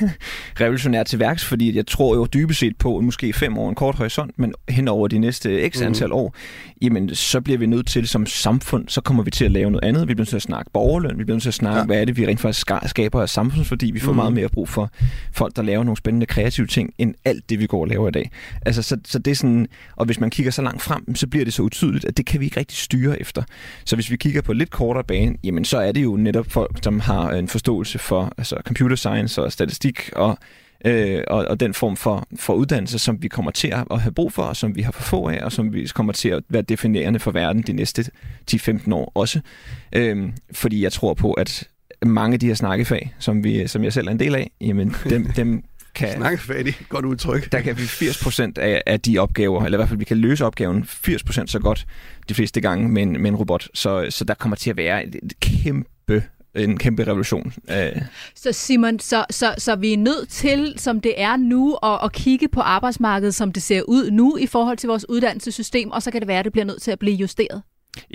[0.60, 3.94] revolutionært til værks, fordi jeg tror jo dybest set på, måske fem år en kort
[3.94, 5.86] horisont, men hen over de næste x mhm.
[5.86, 6.12] antal mm.
[6.12, 6.34] år,
[6.82, 9.84] jamen så bliver vi nødt til som samfund, så kommer vi til at lave noget
[9.84, 10.08] andet.
[10.08, 11.86] Vi bliver nødt til at snakke borgerløn, vi bliver nødt til at snakke, ja.
[11.86, 13.90] hvad er det, vi rent faktisk skaber af samfundsværdi.
[13.90, 14.16] Vi får mm.
[14.16, 14.90] meget mere brug for
[15.32, 18.12] folk, der laver nogle spændende kreative ting, end alt det, vi går og laver i
[18.12, 18.30] dag.
[18.66, 19.66] Altså, så, så det er sådan,
[19.96, 22.40] og hvis man kigger så langt frem, så bliver det så utydeligt, at det kan
[22.40, 23.42] vi ikke rigtig styre efter.
[23.84, 26.78] Så hvis vi kigger på lidt kortere bane, jamen så er det jo netop folk,
[26.82, 30.38] som har øh, en forståelse for altså computer science og statistik og
[30.84, 34.32] øh, og, og den form for, for uddannelse, som vi kommer til at have brug
[34.32, 36.62] for, og som vi har for få af, og som vi kommer til at være
[36.62, 38.04] definerende for verden de næste
[38.50, 39.40] 10-15 år også.
[39.92, 41.68] Øh, fordi jeg tror på, at
[42.06, 44.94] mange af de her snakkefag, som, vi, som jeg selv er en del af, jamen
[45.10, 46.22] dem, dem kan...
[46.22, 47.52] Er godt udtryk.
[47.52, 50.44] Der kan vi 80% af, af de opgaver, eller i hvert fald vi kan løse
[50.44, 51.86] opgaven 80% så godt
[52.28, 53.68] de fleste gange med en, med en robot.
[53.74, 56.22] Så, så der kommer til at være et, et kæmpe
[56.54, 57.52] en kæmpe revolution.
[57.70, 58.02] Øh.
[58.34, 62.12] Så Simon, så, så, så vi er nødt til, som det er nu, at, at
[62.12, 66.10] kigge på arbejdsmarkedet, som det ser ud nu i forhold til vores uddannelsessystem, og så
[66.10, 67.62] kan det være, at det bliver nødt til at blive justeret?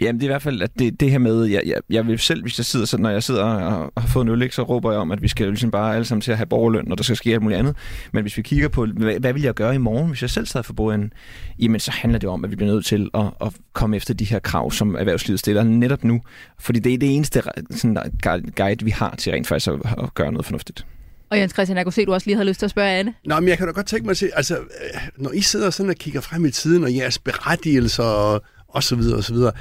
[0.01, 2.19] Jamen, det er i hvert fald at det, det her med, jeg, jeg, jeg vil
[2.19, 4.91] selv, hvis jeg sidder sådan, når jeg sidder og, har fået en øl, så råber
[4.91, 7.03] jeg om, at vi skal ligesom bare alle sammen til at have borgerløn, når der
[7.03, 7.75] skal ske alt muligt andet.
[8.11, 10.45] Men hvis vi kigger på, hvad, hvad vil jeg gøre i morgen, hvis jeg selv
[10.45, 11.13] sad for bordenden,
[11.59, 14.25] jamen så handler det om, at vi bliver nødt til at, at komme efter de
[14.25, 16.21] her krav, som erhvervslivet stiller netop nu.
[16.59, 17.97] Fordi det er det eneste sådan,
[18.55, 20.85] guide, vi har til rent faktisk at, at gøre noget fornuftigt.
[21.29, 22.89] Og Jens Christian, jeg kunne se, at du også lige havde lyst til at spørge
[22.89, 23.13] Anne.
[23.25, 25.69] Nå, men jeg kan da godt tænke mig at se, altså, øh, når I sidder
[25.69, 28.41] sådan og kigger frem i tiden, og jeres berettigelser og,
[28.75, 29.51] og så videre og så videre,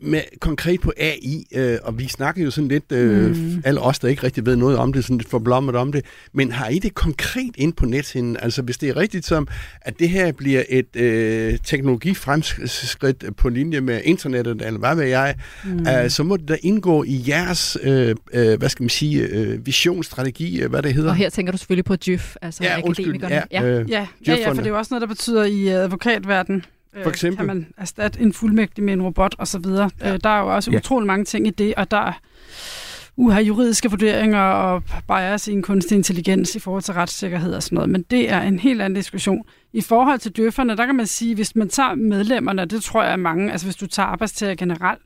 [0.00, 3.62] med, konkret på AI, øh, og vi snakker jo sådan lidt, øh, mm.
[3.64, 6.52] alle os, der ikke rigtig ved noget om det, sådan lidt forblommet om det, men
[6.52, 8.36] har I det konkret ind på nethinden?
[8.40, 9.48] Altså hvis det er rigtigt som,
[9.80, 15.34] at det her bliver et øh, teknologifremskridt på linje med internettet, eller hvad ved jeg,
[15.64, 15.86] mm.
[15.88, 19.66] øh, så må det da indgå i jeres, øh, øh, hvad skal man sige, øh,
[19.66, 21.10] visionsstrategi, øh, hvad det hedder.
[21.10, 23.34] Og her tænker du selvfølgelig på JYF, altså ja, akademikerne.
[23.34, 23.64] ja, ja.
[23.64, 26.64] Øh, ja, ja, ja, for det er jo også noget, der betyder i advokatverden,
[27.02, 27.36] for eksempel?
[27.36, 29.66] Kan man erstatte en fuldmægtig med en robot osv.?
[29.66, 29.84] Ja.
[29.84, 30.76] Øh, der er jo også ja.
[30.76, 32.12] utrolig mange ting i det, og der er
[33.16, 37.76] uha, juridiske vurderinger og bias i en kunstig intelligens i forhold til retssikkerhed og sådan
[37.76, 37.90] noget.
[37.90, 39.44] Men det er en helt anden diskussion.
[39.72, 43.12] I forhold til døfferne, der kan man sige, hvis man tager medlemmerne, det tror jeg
[43.12, 45.00] er mange, altså hvis du tager arbejdstager generelt,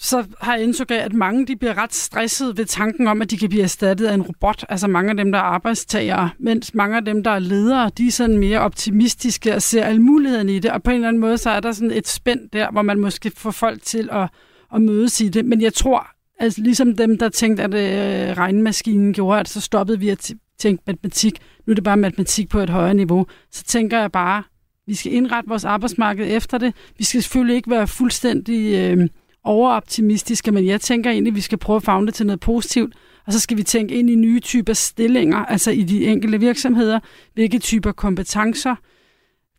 [0.00, 3.30] så har jeg indtryk af, at mange de bliver ret stresset ved tanken om, at
[3.30, 4.64] de kan blive erstattet af en robot.
[4.68, 8.06] Altså mange af dem, der er arbejdstagere, mens mange af dem, der er ledere, de
[8.06, 10.70] er sådan mere optimistiske og ser alle mulighederne i det.
[10.70, 12.98] Og på en eller anden måde, så er der sådan et spænd der, hvor man
[12.98, 14.28] måske får folk til at,
[14.74, 15.44] at mødes i det.
[15.44, 16.06] Men jeg tror,
[16.40, 20.82] altså ligesom dem, der tænkte, at øh, regnmaskinen gjorde, at så stoppede vi at tænke
[20.86, 21.38] matematik.
[21.66, 23.26] Nu er det bare matematik på et højere niveau.
[23.52, 24.42] Så tænker jeg bare,
[24.86, 26.74] vi skal indrette vores arbejdsmarked efter det.
[26.98, 28.74] Vi skal selvfølgelig ikke være fuldstændig...
[28.74, 29.08] Øh,
[29.44, 32.94] overoptimistiske, men jeg tænker egentlig, at vi skal prøve at fagne det til noget positivt,
[33.26, 37.00] og så skal vi tænke ind i nye typer stillinger, altså i de enkelte virksomheder,
[37.34, 38.74] hvilke typer kompetencer.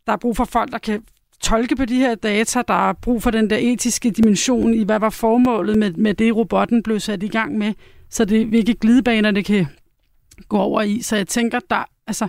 [0.06, 1.02] Der er brug for folk, der kan
[1.40, 2.62] tolke på de her data.
[2.68, 6.36] Der er brug for den der etiske dimension i, hvad var formålet med, med det,
[6.36, 7.74] robotten blev sat i gang med.
[8.10, 9.66] Så det hvilke glidebaner det kan
[10.48, 11.02] gå over i.
[11.02, 12.28] Så jeg tænker, der, altså,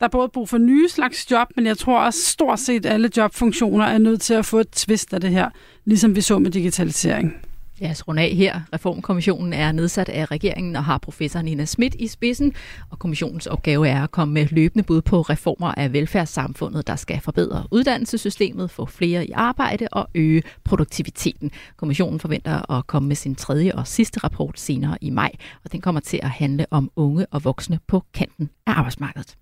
[0.00, 3.10] der er både brug for nye slags job, men jeg tror også stort set alle
[3.16, 5.50] jobfunktioner er nødt til at få et twist af det her,
[5.84, 7.34] ligesom vi så med digitalisering.
[7.80, 8.60] Ja, så af her.
[8.72, 12.52] Reformkommissionen er nedsat af regeringen og har professor Nina Schmidt i spidsen,
[12.90, 17.20] og kommissionens opgave er at komme med løbende bud på reformer af velfærdssamfundet, der skal
[17.20, 21.50] forbedre uddannelsessystemet, få flere i arbejde og øge produktiviteten.
[21.76, 25.32] Kommissionen forventer at komme med sin tredje og sidste rapport senere i maj,
[25.64, 29.36] og den kommer til at handle om unge og voksne på kanten af arbejdsmarkedet.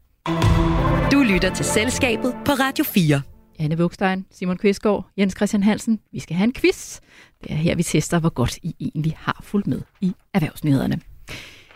[1.12, 3.22] Du lytter til Selskabet på Radio 4.
[3.58, 6.00] Anne Vugstein, Simon Kvistgaard, Jens Christian Hansen.
[6.12, 7.00] Vi skal have en quiz.
[7.42, 11.00] Det er her, vi tester, hvor godt I egentlig har fulgt med i erhvervsnyhederne.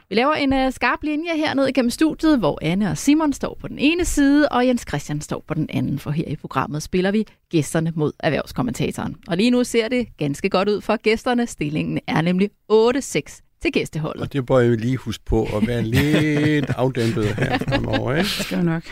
[0.09, 3.57] Vi laver en uh, skarp linje her ned igennem studiet, hvor Anne og Simon står
[3.61, 6.83] på den ene side, og Jens Christian står på den anden, for her i programmet
[6.83, 9.17] spiller vi gæsterne mod erhvervskommentatoren.
[9.29, 11.47] Og lige nu ser det ganske godt ud for gæsterne.
[11.47, 14.23] Stillingen er nemlig 8-6 til gæsteholdet.
[14.23, 18.13] Og det bør jeg lige huske på at være lidt afdæmpet her fremover.
[18.15, 18.23] Ikke?
[18.23, 18.83] Det skal nok.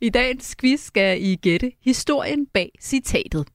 [0.00, 3.46] I dagens quiz skal I gætte historien bag citatet.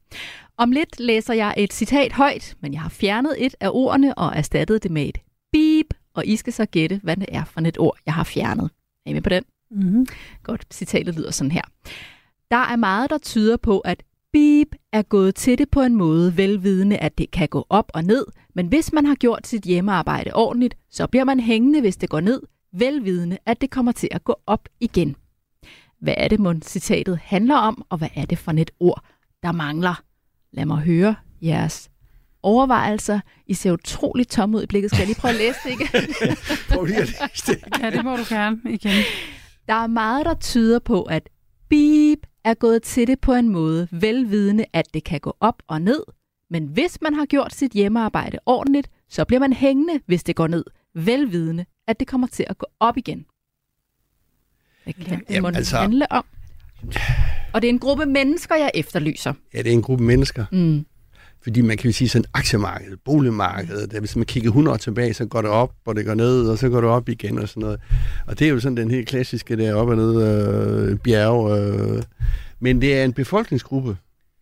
[0.57, 4.31] Om lidt læser jeg et citat højt, men jeg har fjernet et af ordene og
[4.35, 5.17] erstattet det med et
[5.51, 8.69] beep, og I skal så gætte, hvad det er for et ord, jeg har fjernet.
[9.05, 9.43] Er I med på den?
[9.71, 10.05] Mm-hmm.
[10.43, 11.61] Godt, citatet lyder sådan her.
[12.51, 14.03] Der er meget, der tyder på, at
[14.33, 18.03] beep er gået til det på en måde, velvidende, at det kan gå op og
[18.03, 22.09] ned, men hvis man har gjort sit hjemmearbejde ordentligt, så bliver man hængende, hvis det
[22.09, 22.41] går ned,
[22.73, 25.15] velvidende, at det kommer til at gå op igen.
[26.01, 29.03] Hvad er det, mon citatet handler om, og hvad er det for et ord,
[29.43, 30.03] der mangler?
[30.51, 31.89] Lad mig høre jeres
[32.43, 33.19] overvejelser.
[33.47, 34.91] I ser utroligt tomme ud i blikket.
[34.91, 36.35] Skal jeg lige prøve at læse det igen?
[36.69, 37.63] Prøv lige at læse det.
[37.81, 39.03] Ja, det må du gerne igen.
[39.67, 41.29] Der er meget, der tyder på, at
[41.69, 45.81] beep er gået til det på en måde, velvidende, at det kan gå op og
[45.81, 46.03] ned.
[46.49, 50.47] Men hvis man har gjort sit hjemmearbejde ordentligt, så bliver man hængende, hvis det går
[50.47, 53.25] ned, velvidende, at det kommer til at gå op igen.
[54.83, 56.25] Hvad kan det Jamen, altså- handle om?
[57.53, 59.33] Og det er en gruppe mennesker, jeg efterlyser.
[59.53, 60.45] Ja, det er en gruppe mennesker.
[60.51, 60.85] Mm.
[61.43, 65.13] Fordi man kan jo sige sådan aktiemarkedet, boligmarkedet, der, hvis man kigger 100 år tilbage,
[65.13, 67.49] så går det op, og det går ned, og så går det op igen og
[67.49, 67.79] sådan noget.
[68.27, 70.21] Og det er jo sådan den helt klassiske der op og ned
[70.91, 71.57] øh, bjerg.
[71.59, 72.03] Øh.
[72.59, 73.97] Men det er en befolkningsgruppe,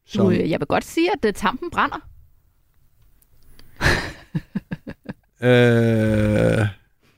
[0.05, 0.31] som...
[0.31, 2.09] øh, jeg vil godt sige, at øh, tampen brænder.
[5.41, 6.67] Øh,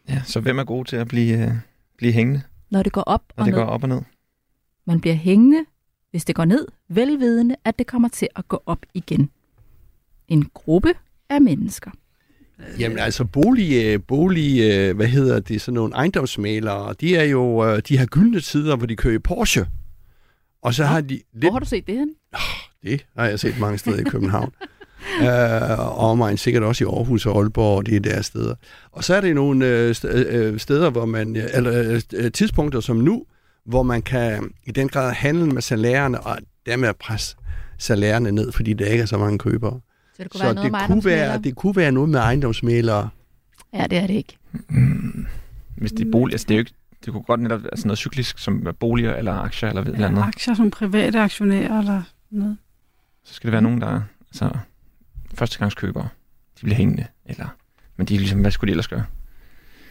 [0.10, 1.52] Ja, så hvem er god til at blive, øh,
[1.98, 2.42] blive hængende,
[2.72, 3.62] Når det går op når og det ned.
[3.64, 4.02] går op og ned?
[4.88, 5.66] Man bliver hængende,
[6.12, 9.30] hvis det går ned, velvidende, at det kommer til at gå op igen.
[10.32, 10.94] En gruppe
[11.30, 11.92] af mennesker.
[12.80, 17.66] Jamen altså bolig, øh, bolig, øh, hvad hedder det, sådan nogle ejendomsmalere, de er jo,
[17.66, 19.66] øh, de har gyldne tider, hvor de kører i Porsche.
[20.62, 22.10] Og så Nå, har de Hvor lidt, har du set det hen?
[22.84, 24.52] det har jeg set mange steder i København.
[25.22, 28.56] øh, og omegn sikkert også i Aarhus og Aalborg, og det er der steder.
[28.92, 33.26] Og så er det nogle øh, st- steder, hvor man, eller øh, tidspunkter som nu,
[33.66, 37.36] hvor man kan i den grad handle med salærerne, og dermed presse
[37.78, 39.80] salærerne ned, fordi der ikke er så mange købere.
[40.22, 43.10] Så det kunne Så være noget det kunne, være, det kunne være noget med ejendomsmælere.
[43.74, 44.38] Ja, det er det ikke.
[44.70, 45.26] Mm.
[45.78, 46.74] Hvis det er bolig, altså det er jo ikke,
[47.06, 49.94] det kunne godt netop være sådan noget cyklisk, som er boliger eller aktier eller ved
[49.96, 50.24] Ja, andet.
[50.24, 52.58] aktier som private aktionærer eller noget.
[53.24, 54.50] Så skal det være nogen, der er altså,
[55.34, 56.08] førstegangskøbere.
[56.60, 57.06] De bliver hængende.
[57.26, 57.48] Eller,
[57.98, 59.04] men de er ligesom, hvad skulle de ellers gøre?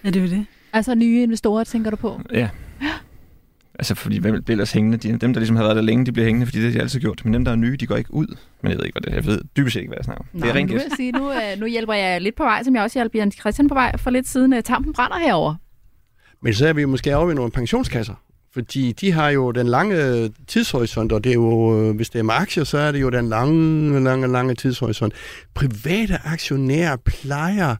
[0.05, 0.47] Ja, det er jo det.
[0.73, 2.21] Altså nye investorer, tænker du på?
[2.33, 2.49] Ja.
[3.81, 4.99] Altså, fordi hvem bliver ellers hængende?
[4.99, 6.81] De, dem, der ligesom har været der længe, de bliver hængende, fordi det har de
[6.81, 7.25] altid gjort.
[7.25, 8.27] Men dem, der er nye, de går ikke ud.
[8.63, 9.15] Men jeg ved ikke, hvad det er.
[9.15, 10.41] Jeg ved dybest set ikke, hvad jeg snakker om.
[10.41, 12.75] Det er rent nu vil sige, nu, øh, nu hjælper jeg lidt på vej, som
[12.75, 14.53] jeg også hjalp Jens Christian på vej for lidt siden.
[14.53, 15.55] Øh, Tampen brænder herover.
[16.43, 18.15] Men så er vi måske over ved nogle pensionskasser.
[18.53, 22.23] Fordi de har jo den lange tidshorisont, og det er jo, øh, hvis det er
[22.23, 25.15] med aktier, så er det jo den lange, lange, lange tidshorisont.
[25.55, 27.77] Private aktionærer plejer,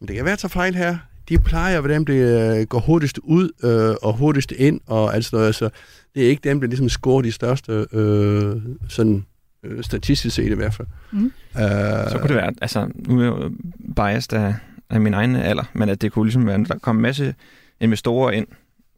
[0.00, 0.96] men det kan være, at jeg tager fejl her,
[1.28, 5.38] de plejer, hvordan det øh, går hurtigst ud øh, og hurtigst ind og alt sådan
[5.38, 5.54] noget.
[5.54, 5.70] Så
[6.14, 8.56] det er ikke dem, der ligesom scorer de største, øh,
[8.88, 9.24] sådan
[9.62, 10.88] øh, statistisk set i hvert fald.
[11.12, 11.32] Mhm.
[11.56, 11.62] Øh,
[12.10, 13.50] Så kunne det være, altså, nu er jeg jo
[13.96, 14.54] biased af,
[14.90, 17.34] af min egen alder, men at det kunne ligesom være, der kom en masse
[17.80, 18.46] investorer ind,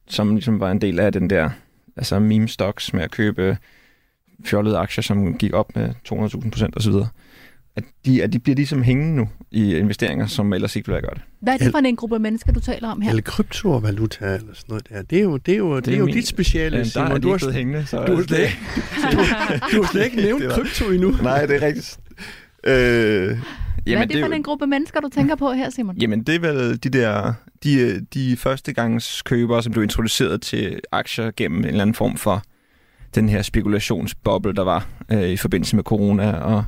[0.08, 1.50] som ligesom var en del af den der,
[1.96, 3.56] altså meme stocks med at købe
[4.44, 6.92] fjollede aktier, som gik op med 200.000 procent osv.
[7.76, 11.14] At de, at de bliver ligesom hængende nu i investeringer, som ellers ikke ville gøre
[11.14, 11.22] det.
[11.40, 13.10] Hvad er det for en gruppe mennesker, du taler om her?
[13.10, 15.02] Eller kryptovaluta eller sådan noget der.
[15.02, 16.90] Det er jo, det er jo, det er er jo min- dit speciale, Øh, der
[16.90, 17.10] Simon.
[17.10, 18.04] er de Du har, ikke blevet hængende, så...
[18.06, 18.56] du har slet ikke,
[19.12, 21.10] du, du har slet ikke nævnt Det var- krypto endnu.
[21.22, 21.98] Nej, det er rigtigt.
[22.62, 23.36] Hvad er
[23.86, 25.96] jamen, det for jo- en gruppe mennesker, du tænker på her, Simon?
[25.96, 27.32] Jamen, det er vel de der
[27.64, 32.42] de, de førstegangskøbere, som blev introduceret til aktier gennem en eller anden form for
[33.14, 36.64] den her spekulationsboble, der var øh, i forbindelse med corona og,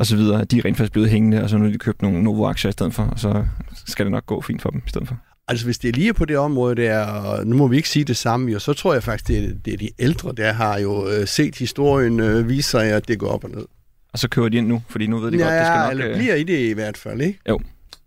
[0.00, 0.44] og så videre.
[0.44, 2.72] De er rent faktisk blevet hængende, og så nu har de købt nogle Novo-aktier i
[2.72, 3.44] stedet for, og så
[3.86, 5.16] skal det nok gå fint for dem i stedet for.
[5.48, 8.04] Altså hvis det er lige på det område der, og nu må vi ikke sige
[8.04, 10.78] det samme, jo, så tror jeg faktisk, det er, det er de ældre, der har
[10.78, 13.64] jo øh, set historien øh, vise sig, at det går op og ned.
[14.12, 15.90] Og så kører de ind nu, fordi nu ved de godt, det skal nok...
[15.90, 17.38] eller øh, bliver i det i hvert fald, ikke?
[17.48, 17.60] Jo.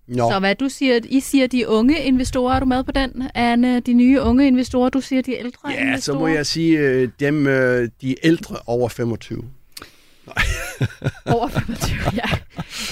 [0.07, 3.23] Nå, Så hvad du siger, I siger de unge investorer, er du med på den,
[3.35, 3.79] Anne?
[3.79, 6.17] De nye unge investorer, du siger de ældre ja, investorer?
[6.17, 9.43] så må jeg sige, øh, dem, øh, de ældre over 25.
[11.25, 12.23] Over 25, ja.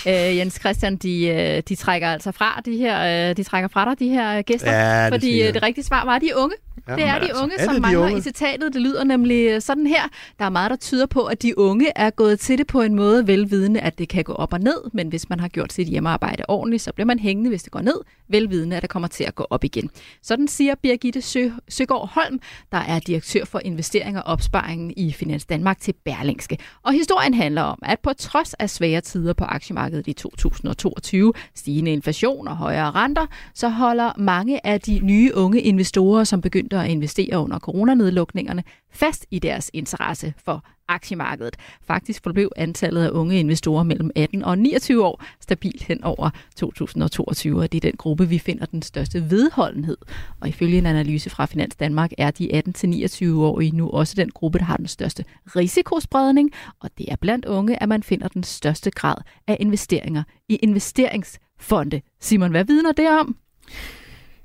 [0.08, 3.86] Øh, Jens Christian, de, øh, de trækker altså fra de her, øh, de trækker fra
[3.86, 4.72] dig, de her gæster.
[4.72, 6.56] Ja, det fordi siger øh, det rigtige svar var, at de er unge.
[6.88, 8.18] Ja, det er de altså, unge, er som de mangler unge?
[8.18, 8.74] i citatet.
[8.74, 10.02] Det lyder nemlig sådan her.
[10.40, 12.96] Der er meget, der tyder på, at de unge er gået til det på en
[12.96, 14.92] måde velvidende, at det kan gå op og ned.
[14.94, 17.82] Men hvis man har gjort sit hjemmearbejde ordentligt, så bliver man hængende, hvis det går
[17.82, 18.02] ned.
[18.30, 19.90] Velvidende, at det kommer til at gå op igen.
[20.22, 22.40] Sådan siger Birgitte Sø Søgaard Holm,
[22.72, 26.58] der er direktør for investering og opsparingen i Finans Danmark til Berlingske.
[26.84, 31.92] Og historien handler om, at på trods af svære tider på aktiemarkedet i 2022, stigende
[31.92, 36.90] inflation og højere renter, så holder mange af de nye unge investorer, som begyndte at
[36.90, 41.58] investere under coronanedlukningerne, fast i deres interesse for aktiemarkedet.
[41.84, 47.60] Faktisk forblev antallet af unge investorer mellem 18 og 29 år stabilt hen over 2022,
[47.60, 49.98] og det er den gruppe, vi finder den største vedholdenhed.
[50.40, 54.66] Og ifølge en analyse fra Finans Danmark er de 18-29-årige nu også den gruppe, der
[54.66, 55.26] har den største
[55.56, 59.16] risikospredning, og det er blandt unge, at man finder den største grad
[59.48, 62.02] af investeringer i investeringsfonde.
[62.22, 63.36] Simon, hvad vidner det om?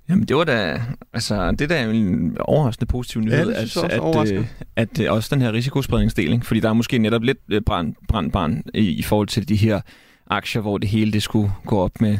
[0.08, 3.84] Jamen, det var da, altså, det der er en overraskende positiv nyhed, det synes jeg
[3.84, 4.48] også at, overraskende.
[4.76, 7.94] at, at, øh, også den her risikospredningsdeling, fordi der er måske netop lidt øh, brand,
[8.08, 9.80] brandbarn i, i forhold til de her
[10.26, 12.18] aktier, hvor det hele det skulle gå op med,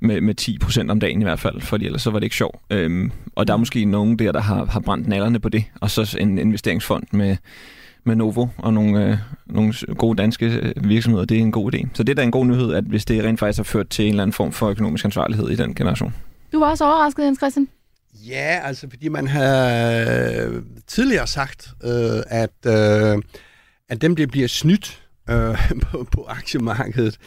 [0.00, 2.36] med, med 10 procent om dagen i hvert fald, fordi ellers så var det ikke
[2.36, 2.56] sjovt.
[2.70, 5.90] Øhm, og der er måske nogen der, der har, har brændt nallerne på det, og
[5.90, 7.36] så en investeringsfond med,
[8.04, 11.88] med Novo og nogle, øh, nogle gode danske øh, virksomheder, det er en god idé.
[11.94, 14.04] Så det er da en god nyhed, at hvis det rent faktisk har ført til
[14.04, 16.14] en eller anden form for økonomisk ansvarlighed i den generation.
[16.56, 17.68] Du var også overrasket, Jens Christian.
[18.26, 23.22] Ja, altså fordi man har tidligere sagt, øh, at, øh,
[23.88, 27.18] at dem, der bliver snydt øh, på, på aktiemarkedet,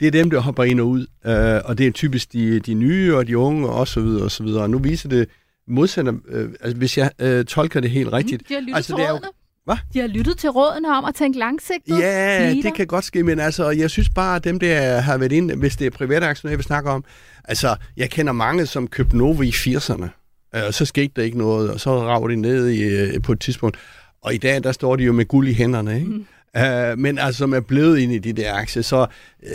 [0.00, 1.06] det er dem, der hopper ind og ud.
[1.26, 4.30] Øh, og det er typisk de, de nye og de unge og så videre og
[4.30, 4.62] så videre.
[4.62, 5.28] Og nu viser det
[5.66, 8.48] modsatte, øh, altså hvis jeg øh, tolker det helt rigtigt.
[8.48, 9.20] De har lyttet Altså, det er jo-.
[9.68, 9.76] Hvad?
[9.92, 11.98] De har lyttet til rådene om at tænke langsigtet.
[11.98, 12.62] Ja, Leader.
[12.62, 15.56] det kan godt ske, men altså, jeg synes bare, at dem, der har været inde,
[15.56, 17.04] hvis det er private aktionærer, vi snakker om,
[17.44, 20.08] altså, jeg kender mange, som købte Novo i 80'erne,
[20.56, 23.32] øh, og så skete der ikke noget, og så rav de ned i, øh, på
[23.32, 23.76] et tidspunkt.
[24.22, 26.06] Og i dag, der står de jo med guld i hænderne, ikke?
[26.06, 26.26] Mm.
[26.58, 29.06] Uh, men altså, som er blevet ind i de der aktier, så
[29.42, 29.48] uh,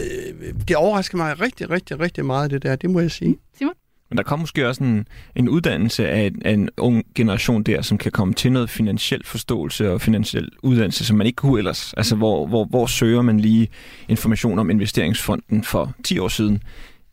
[0.68, 3.38] det overrasker mig rigtig, rigtig, rigtig meget, det der, det må jeg sige.
[3.58, 3.74] Simon?
[4.14, 7.98] Men der kommer måske også en, en uddannelse af, af en ung generation der, som
[7.98, 11.94] kan komme til noget finansiel forståelse og finansiel uddannelse, som man ikke kunne ellers.
[11.98, 13.68] Altså, hvor, hvor, hvor søger man lige
[14.08, 16.64] information om investeringsfonden for 10 år siden?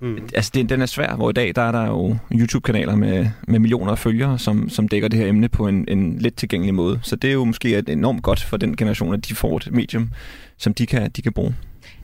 [0.01, 0.19] Mm.
[0.35, 3.59] Altså, det, den er svær, hvor i dag der er der jo YouTube-kanaler med, med
[3.59, 7.01] millioner af følgere, som, som dækker det her emne på en, en let tilgængelig måde.
[7.03, 9.69] Så det er jo måske et enormt godt for den generation, at de får et
[9.73, 10.11] medium,
[10.59, 11.55] som de kan, de kan bruge.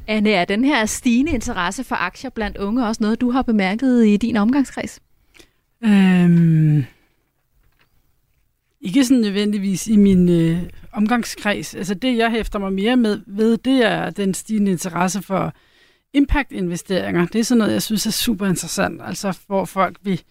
[0.09, 4.07] Anne, er den her stigende interesse for aktier blandt unge også noget, du har bemærket
[4.07, 5.01] i din omgangskreds?
[5.85, 6.85] Øhm,
[8.81, 11.75] ikke sådan nødvendigvis i min øh, omgangskreds.
[11.75, 15.53] Altså det, jeg hæfter mig mere med ved, det er den stigende interesse for
[16.13, 17.27] impact-investeringer.
[17.27, 19.01] Det er sådan noget, jeg synes er super interessant.
[19.05, 20.23] Altså hvor folk vil,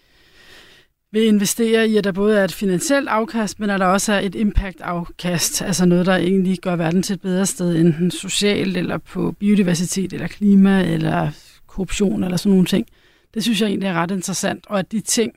[1.16, 4.20] vil investere i, at der både er et finansielt afkast, men at der også er
[4.20, 5.62] et impact-afkast.
[5.62, 10.14] Altså noget, der egentlig gør verden til et bedre sted, enten socialt, eller på biodiversitet,
[10.14, 11.30] eller klima, eller
[11.68, 12.88] korruption, eller sådan nogle ting.
[13.34, 15.32] Det synes jeg egentlig er ret interessant, og at de ting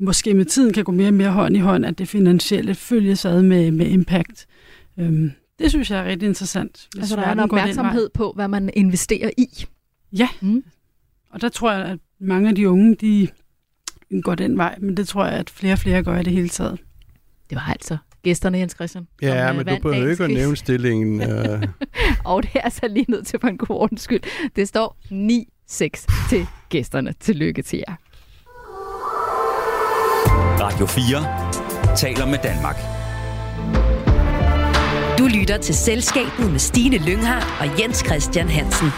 [0.00, 3.24] måske med tiden kan gå mere og mere hånd i hånd, at det finansielle følges
[3.24, 4.46] ad med, med impact.
[4.98, 6.88] Øhm, det synes jeg er rigtig interessant.
[6.98, 9.46] Altså, der er en opmærksomhed på, hvad man investerer i.
[10.12, 10.64] Ja, Mm.
[11.30, 13.28] og der tror jeg, at mange af de unge, de
[14.20, 16.48] går den vej, men det tror jeg, at flere og flere gør i det hele
[16.48, 16.78] taget.
[17.50, 19.04] Det var altså gæsterne, Jens Christian.
[19.04, 21.20] som, Ja, øh, men du behøver ikke at nævne stillingen.
[21.20, 21.62] Uh,
[22.24, 24.20] Og det er altså lige nødt til for en god ordens skyld.
[24.56, 27.14] Det står 9-6 til gæsterne.
[27.20, 27.94] Tillykke til jer.
[30.60, 32.76] Radio 4 taler med Danmark.
[35.18, 38.88] Du lytter til Selskabet med Stine Lynghardt og Jens Christian Hansen.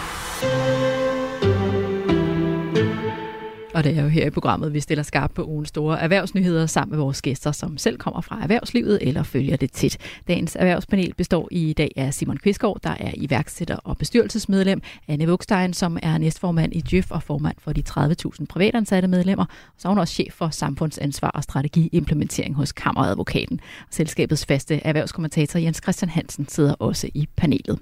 [3.75, 6.91] Og det er jo her i programmet, vi stiller skarp på ugens store erhvervsnyheder sammen
[6.91, 9.97] med vores gæster, som selv kommer fra erhvervslivet eller følger det tæt.
[10.27, 15.73] Dagens erhvervspanel består i dag af Simon Kvistgaard, der er iværksætter og bestyrelsesmedlem, Anne Vugstein,
[15.73, 19.89] som er næstformand i Djøf og formand for de 30.000 privatansatte medlemmer, og så er
[19.89, 23.59] hun også chef for samfundsansvar og strategiimplementering hos Kammeradvokaten.
[23.91, 27.79] Selskabets faste erhvervskommentator Jens Christian Hansen sidder også i panelet.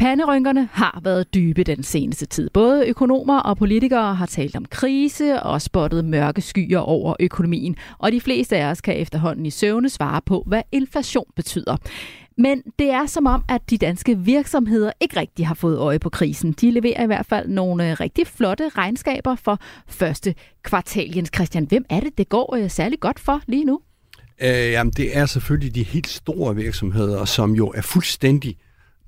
[0.00, 2.50] Panderynkerne har været dybe den seneste tid.
[2.50, 7.76] Både økonomer og politikere har talt om krise og spottet mørke skyer over økonomien.
[7.98, 11.76] Og de fleste af os kan efterhånden i søvne svare på, hvad inflation betyder.
[12.38, 16.10] Men det er som om, at de danske virksomheder ikke rigtig har fået øje på
[16.10, 16.52] krisen.
[16.52, 21.12] De leverer i hvert fald nogle øh, rigtig flotte regnskaber for første kvartal.
[21.16, 23.80] Jens Christian, hvem er det, det går øh, særlig godt for lige nu?
[24.42, 28.56] Øh, jamen, det er selvfølgelig de helt store virksomheder, som jo er fuldstændig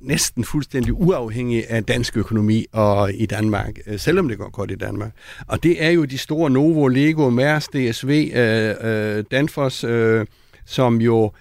[0.03, 4.75] næsten fuldstændig uafhængig af dansk økonomi og i Danmark, øh, selvom det går godt i
[4.75, 5.13] Danmark.
[5.47, 10.27] Og det er jo de store Novo, Lego, Mærs, DSV, øh, øh, Danfoss, øh,
[10.65, 11.33] som jo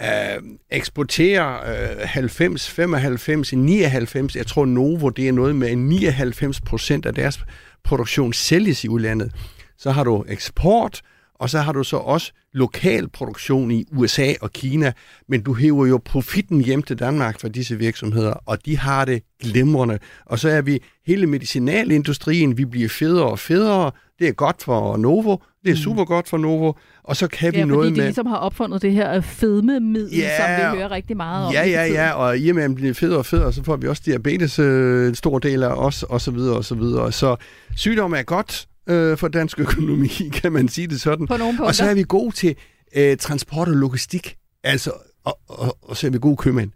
[0.00, 7.06] øh, eksporterer øh, 90, 95, 99, jeg tror Novo, det er noget med 99 procent
[7.06, 7.40] af deres
[7.84, 9.32] produktion sælges i udlandet.
[9.78, 11.02] Så har du eksport,
[11.40, 14.92] og så har du så også lokal produktion i USA og Kina,
[15.28, 19.22] men du hæver jo profitten hjem til Danmark for disse virksomheder, og de har det
[19.42, 19.98] glimrende.
[20.26, 24.96] Og så er vi hele medicinalindustrien, vi bliver federe og federe, det er godt for
[24.96, 25.76] Novo, det er mm.
[25.76, 26.72] super godt for Novo,
[27.04, 28.04] og så kan ja, vi noget de med...
[28.04, 31.52] ligesom har opfundet det her fedmemiddel, Ja, som vi hører rigtig meget om.
[31.52, 33.76] Ja, ja, ja, og i og med, at man bliver federe og federe, så får
[33.76, 37.12] vi også diabetes, øh, en stor del af os, og så videre, og så videre.
[37.12, 37.36] Så
[37.76, 40.08] sygdom er godt øh, for dansk økonomi,
[40.42, 41.26] kan man sige det sådan.
[41.26, 41.66] På nogle punkter.
[41.66, 42.56] Og så er vi gode til
[42.96, 44.92] øh, transport og logistik, altså,
[45.24, 46.70] og, og, og så er vi gode købmænd.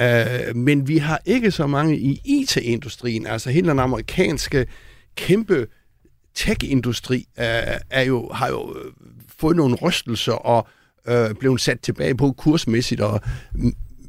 [0.00, 4.66] Øh, men vi har ikke så mange i IT-industrien, altså hele den amerikanske
[5.16, 5.66] kæmpe
[6.34, 7.44] tech-industri øh,
[7.90, 8.92] er jo, har jo øh,
[9.38, 10.68] fået nogle rystelser og
[11.08, 13.20] øh, blevet sat tilbage på kursmæssigt og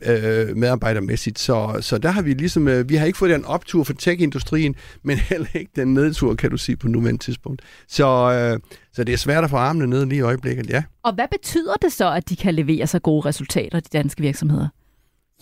[0.05, 1.39] øh, medarbejdermæssigt.
[1.39, 4.75] Så, så der har vi ligesom, øh, vi har ikke fået den optur for tech-industrien,
[5.03, 7.61] men heller ikke den nedtur, kan du sige, på nuværende tidspunkt.
[7.87, 8.59] Så, øh,
[8.93, 10.83] så det er svært at få armene ned lige i øjeblikket, ja.
[11.03, 14.67] Og hvad betyder det så, at de kan levere så gode resultater, de danske virksomheder?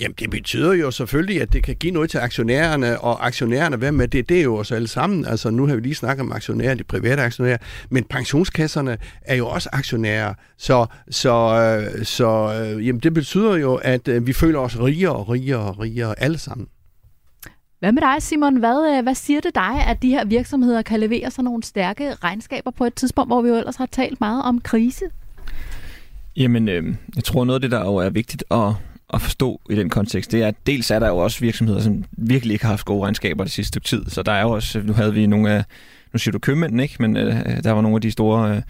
[0.01, 3.91] Jamen, det betyder jo selvfølgelig, at det kan give noget til aktionærerne, og aktionærerne, hvad
[3.91, 4.29] med det?
[4.29, 5.25] Det er jo os alle sammen.
[5.25, 7.57] Altså, nu har vi lige snakket om aktionærer, de private aktionærer,
[7.89, 10.33] men pensionskasserne er jo også aktionærer.
[10.57, 15.15] Så, så, øh, så øh, jamen, det betyder jo, at øh, vi føler os rigere
[15.15, 16.67] og rigere og rigere alle sammen.
[17.79, 18.57] Hvad med dig, Simon?
[18.57, 22.71] Hvad, hvad siger det dig, at de her virksomheder kan levere sådan nogle stærke regnskaber
[22.71, 25.05] på et tidspunkt, hvor vi jo ellers har talt meget om krise?
[26.35, 28.73] Jamen, øh, jeg tror noget af det, der jo er vigtigt at,
[29.13, 32.03] at forstå i den kontekst, det er, at dels er der jo også virksomheder, som
[32.11, 34.09] virkelig ikke har haft gode regnskaber det sidste stykke tid.
[34.11, 35.63] Så der er jo også, nu havde vi nogle af,
[36.13, 36.95] nu siger du købmænd, ikke?
[36.99, 38.61] Men øh, der var nogle af de store øh,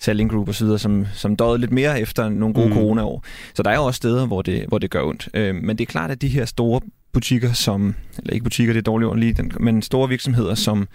[0.00, 2.74] Selling Group og så videre, som, som døde lidt mere efter nogle gode mm.
[2.74, 3.24] coronaår.
[3.54, 5.28] Så der er jo også steder, hvor det, hvor det gør ondt.
[5.34, 6.80] Øh, men det er klart, at de her store
[7.12, 10.88] butikker, som, eller ikke butikker, det er dårligt ord lige, den, men store virksomheder, som,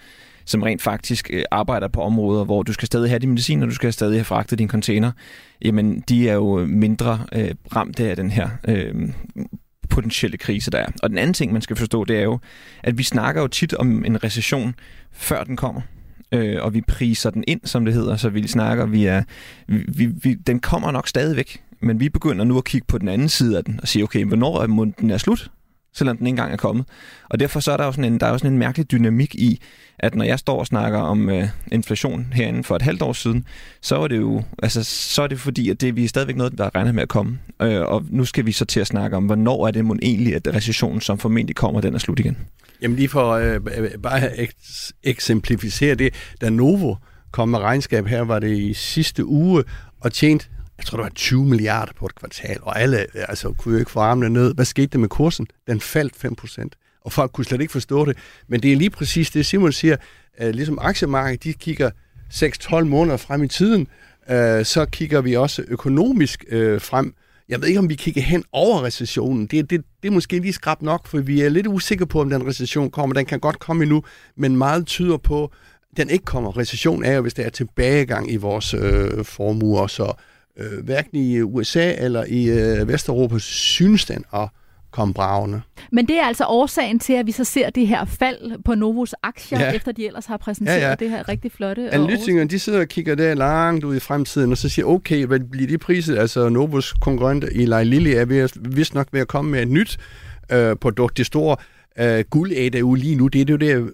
[0.44, 3.68] som rent faktisk øh, arbejder på områder, hvor du skal stadig have din medicin, og
[3.68, 5.12] du skal stadig have fragtet din container,
[5.62, 8.94] jamen de er jo mindre øh, ramt af den her øh,
[9.88, 10.86] potentielle krise, der er.
[11.02, 12.38] Og den anden ting, man skal forstå, det er jo,
[12.82, 14.74] at vi snakker jo tit om en recession,
[15.12, 15.80] før den kommer.
[16.32, 19.22] Øh, og vi priser den ind, som det hedder, så vi snakker, vi er,
[19.68, 23.08] vi, vi, vi, den kommer nok stadigvæk, men vi begynder nu at kigge på den
[23.08, 25.50] anden side af den og sige, okay, hvornår er den er slut?
[25.94, 26.86] Selvom den ikke engang er kommet.
[27.30, 29.34] Og derfor så er der jo sådan en, der er jo sådan en mærkelig dynamik
[29.34, 29.60] i,
[29.98, 33.44] at når jeg står og snakker om øh, inflation herinde for et halvt år siden,
[33.82, 36.58] så er det jo, altså, så er det fordi, at det vi er stadigvæk noget,
[36.58, 37.38] der regner med at komme.
[37.62, 40.34] Øh, og nu skal vi så til at snakke om, hvornår er det mon egentlig,
[40.34, 42.36] at recessionen, som formentlig kommer, den er slut igen.
[42.82, 46.94] Jamen lige for øh, øh, bare at eks- eksemplificere det, da Novo
[47.32, 49.64] kom med regnskab her, var det i sidste uge,
[50.00, 53.52] og tjent, jeg tror det var 20 milliarder på et kvartal, og alle øh, altså,
[53.52, 54.54] kunne jo ikke få armene ned.
[54.54, 55.46] Hvad skete der med kursen?
[55.66, 58.16] Den faldt 5 procent, og folk kunne slet ikke forstå det.
[58.48, 59.96] Men det er lige præcis det, Simon siger,
[60.36, 61.90] at ligesom aktiemarkedet, de kigger
[62.32, 63.88] 6-12 måneder frem i tiden,
[64.30, 67.14] øh, så kigger vi også økonomisk øh, frem.
[67.48, 69.46] Jeg ved ikke, om vi kigger hen over recessionen.
[69.46, 72.30] Det, det, det er måske lige skrab nok, for vi er lidt usikre på, om
[72.30, 73.14] den recession kommer.
[73.14, 74.02] Den kan godt komme endnu,
[74.36, 75.52] men meget tyder på,
[75.96, 76.56] den ikke kommer.
[76.56, 80.12] Recession er jo, hvis der er tilbagegang i vores øh, formuer, så
[80.58, 84.48] øh, hverken i USA eller i øh, Vesteuropa synes den at
[84.90, 85.60] komme bravende.
[85.92, 89.14] Men det er altså årsagen til, at vi så ser det her fald på Novos
[89.22, 89.72] aktier, ja.
[89.72, 90.94] Efter de ellers har præsenteret Ja, ja.
[90.94, 94.58] det her rigtig flotte Analytikerne, de sidder og kigger der langt ud i fremtiden, og
[94.58, 96.20] så siger, okay, hvad bliver de priser?
[96.20, 99.98] Altså, Novos konkurrent Eli Lilly er ved, vist nok ved at komme med et nyt
[100.52, 101.16] øh, produkt.
[101.16, 101.56] Det store
[101.98, 103.92] øh, guldæde jo lige nu, det er jo det,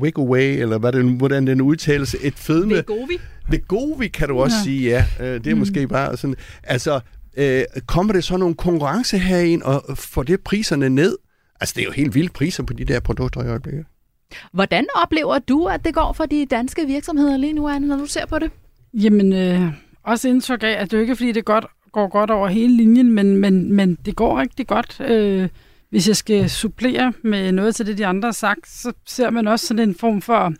[0.00, 2.74] Wegovy, eller hvad det, hvordan den udtales, et fedme...
[2.74, 3.18] Vegovi.
[3.48, 4.62] Vegovi kan du også Ja.
[4.64, 5.04] sige, ja.
[5.20, 5.58] Øh, Det er mm.
[5.58, 6.36] måske bare sådan...
[6.62, 7.00] Altså,
[7.36, 11.16] øh, kommer det så nogle konkurrence herind, og får det priserne ned?
[11.60, 13.84] Altså, det er jo helt vilde priser på de der produkter i øjeblikket.
[14.52, 18.06] Hvordan oplever du, at det går for de danske virksomheder lige nu, Anne, når du
[18.06, 18.50] ser på det?
[18.94, 19.62] Jamen, øh,
[20.02, 22.76] også indtryk af, at det jo ikke er, fordi det godt, går godt over hele
[22.76, 25.00] linjen, men, men, men det går rigtig godt.
[25.00, 25.48] Øh,
[25.90, 29.48] hvis jeg skal supplere med noget til det, de andre har sagt, så ser man
[29.48, 30.52] også sådan en form for,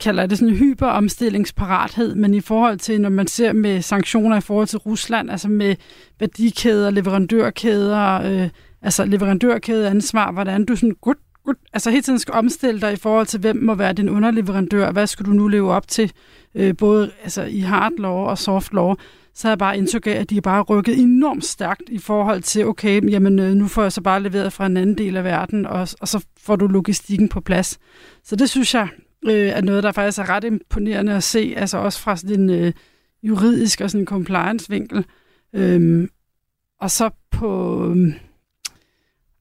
[0.00, 4.40] kalder det sådan en hyperomstillingsparathed, men i forhold til, når man ser med sanktioner i
[4.40, 5.76] forhold til Rusland, altså med
[6.20, 8.48] værdikæder, leverandørkæder, øh,
[8.82, 13.26] altså leverandørkædeansvar, hvordan du sådan, godt, godt, altså hele tiden skal omstille dig i forhold
[13.26, 16.12] til, hvem må være din underleverandør, hvad skal du nu leve op til,
[16.54, 18.94] øh, både altså, i hard law og soft law,
[19.38, 22.42] så havde jeg bare indtryk af, at de er bare rykket enormt stærkt i forhold
[22.42, 25.24] til, okay, jamen øh, nu får jeg så bare leveret fra en anden del af
[25.24, 27.78] verden, og, og så får du logistikken på plads.
[28.24, 28.88] Så det synes jeg
[29.24, 32.50] øh, er noget, der faktisk er ret imponerende at se, altså også fra sådan en
[32.50, 32.72] øh,
[33.22, 35.04] juridisk og sådan en compliance-vinkel.
[35.52, 36.08] Øhm,
[36.80, 38.14] og så på øh,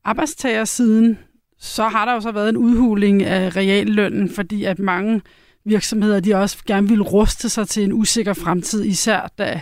[0.03, 1.17] arbejdstagersiden,
[1.59, 5.21] så har der jo så været en udhuling af reallønnen, fordi at mange
[5.65, 9.61] virksomheder, de også gerne vil ruste sig til en usikker fremtid, især da,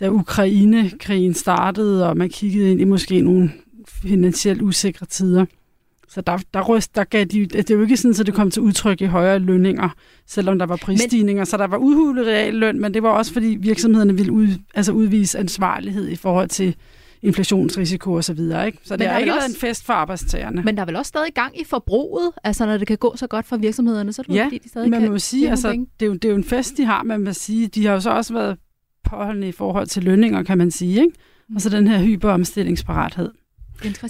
[0.00, 3.50] da Ukraine-krigen startede, og man kiggede ind i måske nogle
[3.88, 5.44] finansielt usikre tider.
[6.08, 8.50] Så der, der, ryst, der gav de, det er jo ikke sådan, at det kom
[8.50, 9.88] til udtryk i højere lønninger,
[10.26, 11.40] selvom der var prisstigninger.
[11.40, 14.92] Men, så der var udhulet realløn, men det var også fordi virksomhederne ville ud, altså
[14.92, 16.74] udvise ansvarlighed i forhold til
[17.22, 18.66] inflationsrisiko og så videre.
[18.66, 18.78] Ikke?
[18.84, 20.62] Så det har er ikke vel været også- en fest for arbejdstagerne.
[20.62, 23.26] Men der er vel også stadig gang i forbruget, altså når det kan gå så
[23.26, 25.68] godt for virksomhederne, så er det Ja, fordi, de stadig man kan må sige, altså,
[25.70, 27.66] det, er jo, det er jo en fest, de har, man må sige.
[27.66, 28.56] De har jo så også været
[29.04, 31.00] påholdende i forhold til lønninger, kan man sige.
[31.00, 31.12] Ikke?
[31.54, 33.30] Og så den her hyperomstillingsparathed.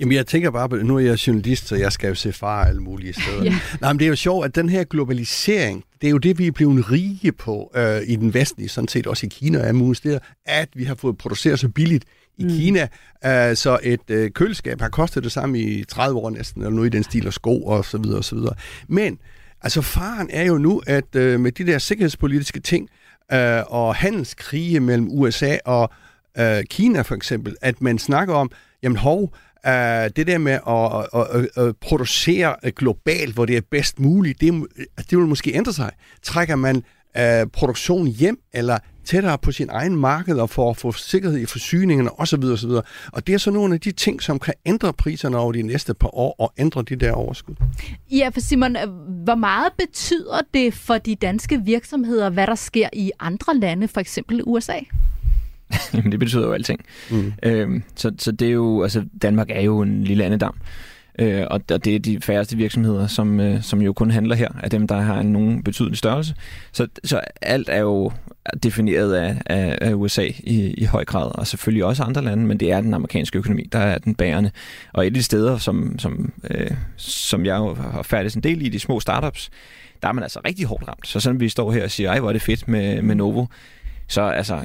[0.00, 2.64] Jamen, jeg tænker bare på, nu er jeg journalist, så jeg skal jo se far
[2.64, 3.44] alle mulige steder.
[3.50, 3.58] Ja.
[3.80, 6.46] Nej, men det er jo sjovt, at den her globalisering, det er jo det, vi
[6.46, 9.94] er blevet rige på øh, i den vestlige, sådan set også i Kina og mulige
[9.94, 12.04] steder, at vi har fået produceret så billigt
[12.38, 12.50] i mm.
[12.50, 12.88] Kina,
[13.24, 16.94] øh, så et øh, køleskab har kostet det samme i 30 år næsten, eller noget
[16.94, 18.54] i den stil, og sko og så videre og så videre.
[18.88, 19.18] Men,
[19.62, 22.88] altså faren er jo nu, at øh, med de der sikkerhedspolitiske ting,
[23.32, 25.90] øh, og handelskrige mellem USA og
[26.38, 28.50] øh, Kina for eksempel, at man snakker om,
[28.82, 29.34] jamen hov,
[29.66, 29.72] øh,
[30.16, 34.40] det der med at, at, at, at producere øh, globalt, hvor det er bedst muligt,
[34.40, 34.66] det,
[34.96, 35.90] det vil måske ændre sig.
[36.22, 36.84] Trækker man
[37.16, 38.78] øh, produktion hjem, eller
[39.10, 42.44] tættere på sin egen marked, og for at få sikkerhed i forsyningerne osv.
[42.44, 42.70] osv.
[43.12, 45.94] Og det er så nogle af de ting, som kan ændre priserne over de næste
[45.94, 47.54] par år, og ændre de der overskud.
[48.10, 48.88] Ja, for Simon, øh,
[49.24, 54.00] hvor meget betyder det for de danske virksomheder, hvad der sker i andre lande, for
[54.00, 54.78] eksempel USA?
[55.94, 56.80] Jamen, det betyder jo alting.
[57.10, 57.32] Mm.
[57.42, 60.54] Øhm, så, så det er jo, altså Danmark er jo en lille andedam.
[61.20, 64.70] Øh, og det er de færreste virksomheder, som, øh, som jo kun handler her, af
[64.70, 66.34] dem, der har en nogen betydelig størrelse.
[66.72, 68.12] Så, så alt er jo
[68.62, 72.60] defineret af, af, af USA i, i høj grad, og selvfølgelig også andre lande, men
[72.60, 74.50] det er den amerikanske økonomi, der er den bærende.
[74.92, 78.68] Og et af de steder, som, som, øh, som jeg har færdigt en del i,
[78.68, 79.50] de små startups,
[80.02, 81.06] der er man altså rigtig hårdt ramt.
[81.08, 83.46] Så selvom vi står her og siger, ej, hvor er det fedt med, med Novo,
[84.08, 84.60] så altså,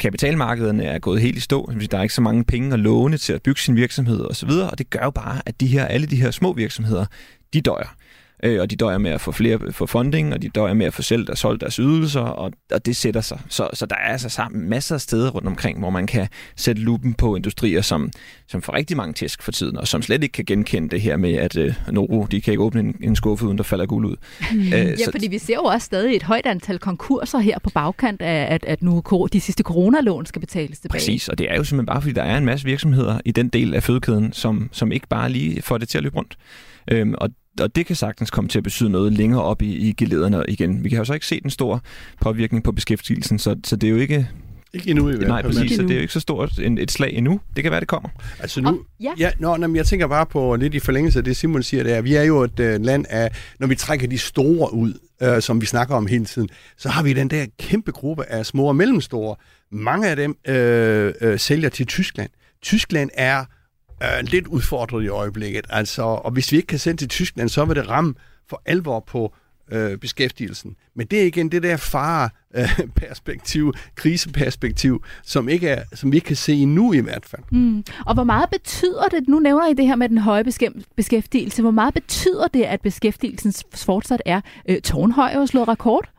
[0.00, 1.72] kapitalmarkederne er gået helt i stå.
[1.90, 4.78] Der er ikke så mange penge at låne til at bygge sin virksomhed osv., og
[4.78, 7.06] det gør jo bare, at de her, alle de her små virksomheder,
[7.54, 7.94] de døjer.
[8.42, 10.94] Øh, og de døjer med at få flere få funding, og de døjer med at
[10.94, 13.40] få selv der solgt deres ydelser, og, og det sætter sig.
[13.48, 16.82] Så, så der er altså sammen masser af steder rundt omkring, hvor man kan sætte
[16.82, 18.10] lupen på industrier, som,
[18.48, 21.16] som får rigtig mange tæsk for tiden, og som slet ikke kan genkende det her
[21.16, 24.06] med, at øh, Novo, de kan ikke åbne en, en skuffe, uden der falder guld
[24.06, 24.16] ud.
[24.52, 24.58] Mm.
[24.58, 28.22] Øh, Ja, fordi vi ser jo også stadig et højt antal konkurser her på bagkant
[28.22, 30.98] af, at, at nu de sidste coronalån skal betales tilbage.
[30.98, 33.48] Præcis, og det er jo simpelthen bare, fordi der er en masse virksomheder i den
[33.48, 36.36] del af fødekæden, som, som ikke bare lige får det til at løbe rundt.
[36.90, 37.30] Øhm, og,
[37.60, 40.84] og det kan sagtens komme til at betyde noget længere op i, i gelederne igen.
[40.84, 41.80] Vi kan jo så ikke se den store
[42.20, 44.28] påvirkning på beskæftigelsen, så, så det er jo ikke...
[44.74, 45.52] Ikke endnu i hvert Nej, fald.
[45.52, 45.88] præcis, så endnu.
[45.88, 47.40] det er jo ikke så stort en, et slag endnu.
[47.56, 48.08] Det kan være, det kommer.
[48.40, 49.12] Altså nu, Og- ja.
[49.18, 51.82] ja nå, nå, men jeg tænker bare på lidt i forlængelse af det, Simon siger,
[51.82, 53.30] det er, vi er jo et øh, land af,
[53.60, 57.02] når vi trækker de store ud, øh, som vi snakker om hele tiden, så har
[57.02, 59.36] vi den der kæmpe gruppe af små og mellemstore.
[59.72, 62.30] Mange af dem øh, øh, sælger til Tyskland.
[62.62, 63.44] Tyskland er
[64.02, 67.64] øh, lidt udfordret i øjeblikket, altså, og hvis vi ikke kan sende til Tyskland, så
[67.64, 68.14] vil det ramme
[68.48, 69.34] for alvor på
[69.72, 70.76] øh, beskæftigelsen.
[70.94, 76.26] Men det er igen det der fare-perspektiv, øh, kriseperspektiv, som, ikke er, som vi ikke
[76.26, 77.42] kan se endnu i hvert fald.
[77.50, 77.84] Mm.
[78.06, 80.44] Og hvor meget betyder det, nu nævner I det her med den høje
[80.96, 86.10] beskæftigelse, hvor meget betyder det, at beskæftigelsen fortsat er øh, tårnhøj og slået rekord?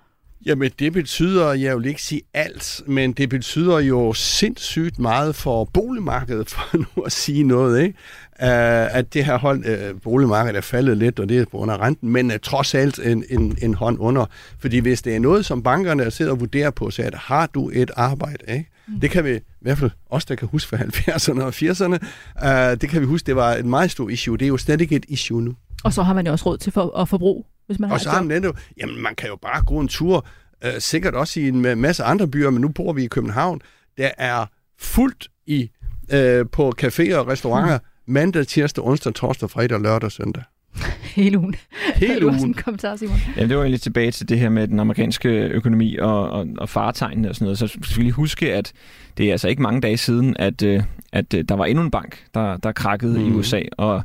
[0.45, 5.65] Jamen, det betyder, jeg vil ikke sige alt, men det betyder jo sindssygt meget for
[5.65, 7.97] boligmarkedet, for nu at sige noget, ikke?
[8.39, 11.71] Uh, at det her hold, uh, boligmarked er faldet lidt, og det er på grund
[11.71, 14.25] af renten, men uh, trods alt en, en, en hånd under.
[14.59, 17.47] Fordi hvis det er noget, som bankerne sidder og vurderer på, så er det, har
[17.47, 18.69] du et arbejde, ikke?
[18.87, 18.99] Mm.
[18.99, 21.97] Det kan vi, i hvert fald os, der kan huske fra 70'erne og 80'erne,
[22.45, 24.37] uh, det kan vi huske, det var et meget stort issue.
[24.37, 25.55] Det er jo slet ikke et issue nu.
[25.83, 28.01] Og så har man jo også råd til for, at forbruge, hvis man har Og
[28.01, 30.26] så har man det, jamen man kan jo bare gå en tur,
[30.65, 33.61] uh, sikkert også i en masse andre byer, men nu bor vi i København,
[33.97, 34.45] der er
[34.80, 35.72] fuldt i
[36.13, 40.43] uh, på caféer og restauranter, mm mandag, tirsdag, onsdag, torsdag, fredag, lørdag og søndag.
[41.15, 41.55] Hele ugen.
[41.95, 42.45] Hele ugen.
[42.45, 43.17] en kommentar, Simon.
[43.38, 46.69] Ja, det var egentlig tilbage til det her med den amerikanske økonomi og, og, og
[46.69, 47.57] faretegnene og sådan noget.
[47.57, 48.74] Så skal vi huske, at
[49.17, 51.91] det er altså ikke mange dage siden, at, øh, at øh, der var endnu en
[51.91, 53.28] bank, der, der krakkede mm.
[53.28, 53.61] i USA.
[53.78, 54.03] Og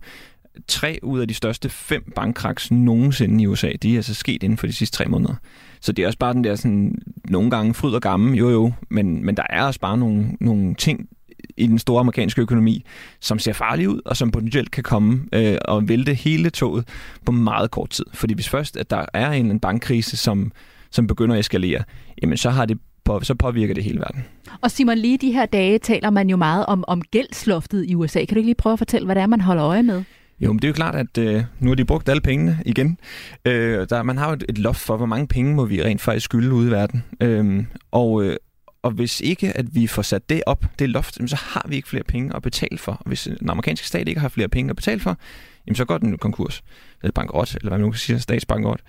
[0.69, 4.59] tre ud af de største fem bankkraks nogensinde i USA, de er altså sket inden
[4.59, 5.35] for de sidste tre måneder.
[5.81, 6.95] Så det er også bare den der sådan,
[7.29, 10.75] nogle gange fryd og gammel, jo jo, men, men der er også bare nogle, nogle
[10.75, 11.09] ting,
[11.57, 12.85] i den store amerikanske økonomi,
[13.21, 16.89] som ser farlige ud, og som potentielt kan komme øh, og vælte hele toget
[17.27, 18.05] på meget kort tid.
[18.15, 20.53] Fordi hvis først at der er en, en bankkrise, som,
[20.91, 21.83] som begynder at eskalere,
[22.23, 24.25] jamen så har det på, så påvirker det hele verden.
[24.61, 28.19] Og Simon, lige de her dage taler man jo meget om, om gældsloftet i USA.
[28.19, 30.05] Kan du ikke lige prøve at fortælle, hvad det er, man holder øje med?
[30.41, 32.99] Jo, men det er jo klart, at øh, nu har de brugt alle pengene igen.
[33.45, 36.01] Øh, der, man har jo et, et loft for, hvor mange penge må vi rent
[36.01, 37.05] faktisk skylde ude i verden.
[37.21, 38.37] Øh, og, øh,
[38.83, 41.89] og hvis ikke, at vi får sat det op, det loft, så har vi ikke
[41.89, 42.93] flere penge at betale for.
[42.93, 45.19] Og hvis den amerikanske stat ikke har flere penge at betale for,
[45.67, 46.63] jamen så går den konkurs.
[47.03, 48.81] Eller bankrot, eller hvad man nu kan sige, altså statsbankrot.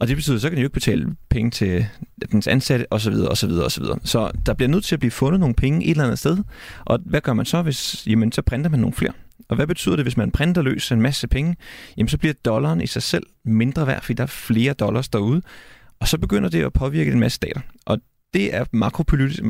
[0.00, 1.86] Og det betyder, så kan de jo ikke betale penge til
[2.32, 3.84] dens ansatte, osv., osv., osv.
[4.04, 6.38] Så der bliver nødt til at blive fundet nogle penge et eller andet sted.
[6.84, 9.12] Og hvad gør man så, hvis, jamen så printer man nogle flere?
[9.48, 11.56] Og hvad betyder det, hvis man printer løs en masse penge?
[11.96, 15.42] Jamen så bliver dollaren i sig selv mindre værd, fordi der er flere dollars derude.
[16.00, 17.60] Og så begynder det at påvirke en masse stater.
[17.86, 17.98] Og
[18.34, 18.64] det er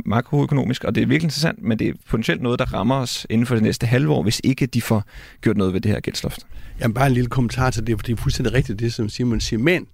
[0.06, 3.46] makroøkonomisk, og det er virkelig interessant, men det er potentielt noget, der rammer os inden
[3.46, 5.04] for det næste halve år, hvis ikke de får
[5.40, 6.46] gjort noget ved det her gældsloft.
[6.80, 9.40] Jamen bare en lille kommentar til det, for det er fuldstændig rigtigt, det som Simon
[9.40, 9.60] siger.
[9.60, 9.86] Men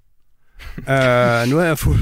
[0.78, 1.98] uh, nu har jeg fået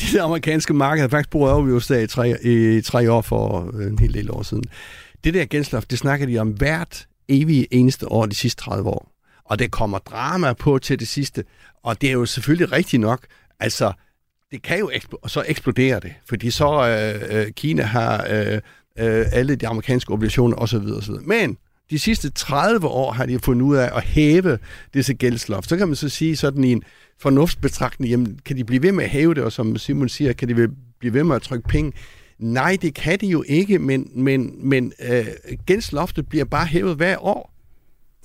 [0.00, 3.20] de der amerikanske marked, har faktisk boet over i USA i tre, i tre år
[3.20, 4.64] for øh, en hel del år siden.
[5.24, 9.10] Det der gældsloft, det snakker de om hvert evige eneste år de sidste 30 år.
[9.44, 11.44] Og det kommer drama på til det sidste.
[11.82, 13.26] Og det er jo selvfølgelig rigtigt nok.
[13.60, 13.92] Altså,
[14.50, 18.60] det kan jo ekspl- så eksplodere det, fordi så øh, øh, Kina har øh,
[18.98, 20.76] øh, alle de amerikanske obligationer osv.
[20.76, 21.14] osv.
[21.22, 21.56] Men
[21.90, 24.58] de sidste 30 år har de fundet ud af at hæve
[24.94, 25.68] disse gældsloft.
[25.68, 26.82] Så kan man så sige sådan i en
[27.20, 30.48] fornuftsbetragtning, jamen kan de blive ved med at hæve det, og som Simon siger, kan
[30.48, 30.54] de
[30.98, 31.92] blive ved med at trykke penge?
[32.38, 35.26] Nej, det kan de jo ikke, men, men, men øh,
[35.66, 37.54] gældsloftet bliver bare hævet hver år.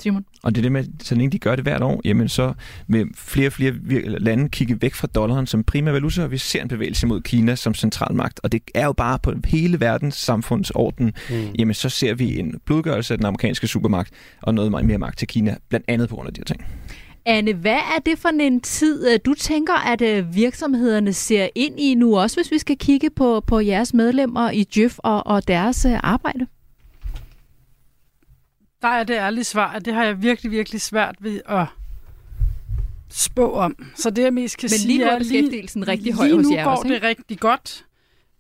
[0.02, 0.26] Simon?
[0.44, 2.54] Og det er det med, så længe de gør det hvert år, jamen så
[2.88, 3.74] vil flere og flere
[4.20, 7.56] lande kigge væk fra dollaren som primær valuta, og vi ser en bevægelse mod Kina
[7.56, 8.40] som centralmagt.
[8.44, 11.36] Og det er jo bare på hele verdens samfundsorden, mm.
[11.60, 15.28] jamen så ser vi en blodgørelse af den amerikanske supermagt, og noget mere magt til
[15.28, 16.66] Kina, blandt andet på grund af de her ting.
[17.26, 21.80] Anne, hvad er det for en tid, øh, du tænker, at øh, virksomhederne ser ind
[21.80, 25.48] i nu, også hvis vi skal kigge på, på jeres medlemmer i Jøf og, og
[25.48, 26.48] deres øh, arbejde?
[28.82, 31.66] Der er det ærlige svar, at det har jeg virkelig, virkelig svært ved at
[33.10, 33.76] spå om.
[33.96, 36.36] Så det, jeg mest kan men sige, lige nu er, beskæftigelsen lige, rigtig høj lige
[36.36, 36.96] hos nu jer går også, ikke?
[36.96, 37.86] det rigtig godt.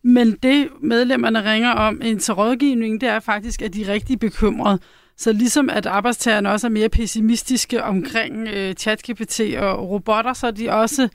[0.03, 4.19] Men det, medlemmerne ringer om en til rådgivning, det er faktisk, at de er rigtig
[4.19, 4.79] bekymrede.
[5.19, 10.51] Så ligesom at arbejdstagerne også er mere pessimistiske omkring øh, ChatGPT og robotter, så er
[10.51, 11.09] de også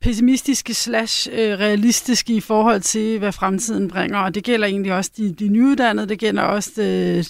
[0.00, 4.18] pessimistiske slash øh, realistiske i forhold til, hvad fremtiden bringer.
[4.18, 7.24] Og det gælder egentlig også de, de nyuddannede, det gælder også øh,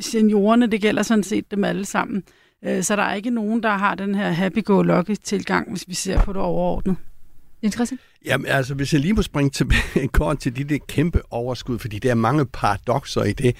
[0.00, 2.22] seniorerne, det gælder sådan set dem alle sammen.
[2.64, 6.32] Øh, så der er ikke nogen, der har den her happy-go-lucky-tilgang, hvis vi ser på
[6.32, 6.96] det overordnet.
[7.62, 8.00] Interessant.
[8.26, 11.98] Jamen altså, hvis jeg lige må springe tilbage kort til de der kæmpe overskud, fordi
[11.98, 13.56] der er mange paradoxer i det.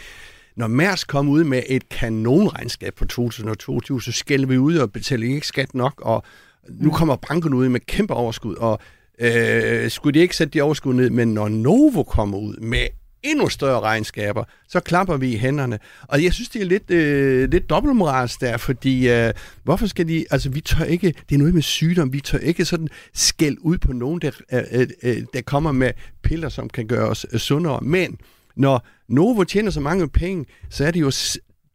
[0.57, 5.35] Når Mærsk kom ud med et kanonregnskab for 2022, så skælder vi ud og betaler
[5.35, 6.25] ikke skat nok, og
[6.69, 8.81] nu kommer banken ud med kæmpe overskud, og
[9.19, 12.87] øh, skulle de ikke sætte de overskud ned, men når Novo kommer ud med
[13.23, 15.79] endnu større regnskaber, så klapper vi i hænderne.
[16.03, 19.33] Og jeg synes, det er lidt, øh, lidt dobbeltmorals der, fordi øh,
[19.65, 22.65] hvorfor skal de, altså vi tør ikke, det er noget med sygdom, vi tør ikke
[22.65, 25.91] sådan skæld ud på nogen, der, øh, øh, der kommer med
[26.23, 27.81] piller, som kan gøre os øh, sundere.
[27.83, 28.19] Men
[28.57, 31.11] når Novo tjener så mange penge, så er det jo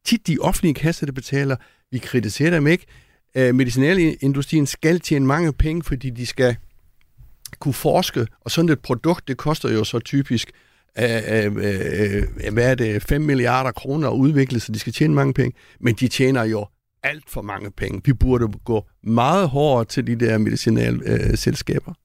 [0.06, 1.56] tit de offentlige kasser, der betaler.
[1.92, 2.86] Vi kritiserer dem ikke.
[3.36, 6.56] Øh, medicinalindustrien skal tjene mange penge, fordi de skal
[7.60, 10.52] kunne forske, og sådan et produkt, det koster jo så typisk
[11.00, 14.94] øh, øh, øh, øh hvad er det, 5 milliarder kroner at udvikle, så de skal
[14.94, 16.66] tjene mange penge, men de tjener jo
[17.04, 18.02] alt for mange penge.
[18.06, 21.92] Vi burde gå meget hårdere til de der medicinalselskaber.
[21.92, 21.96] Øh,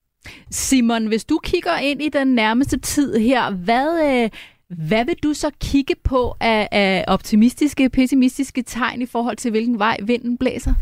[0.51, 4.31] Simon, hvis du kigger ind i den nærmeste tid her, hvad, øh,
[4.69, 9.79] hvad vil du så kigge på af, af optimistiske, pessimistiske tegn i forhold til, hvilken
[9.79, 10.75] vej vinden blæser?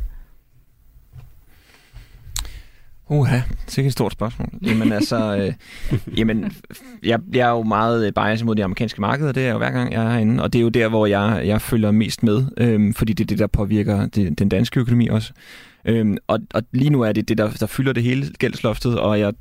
[3.08, 4.48] Uha, det er et stort spørgsmål.
[4.62, 5.52] Jamen altså, øh,
[6.18, 6.52] jamen,
[7.02, 9.70] jeg, jeg er jo meget øh, biased mod de amerikanske markeder, det er jo hver
[9.70, 12.44] gang jeg er herinde, og det er jo der, hvor jeg, jeg følger mest med,
[12.56, 15.32] øh, fordi det er det, der påvirker det, den danske økonomi også.
[15.84, 19.20] Øh, og, og lige nu er det det, der, der fylder det hele gældsloftet, og
[19.20, 19.32] jeg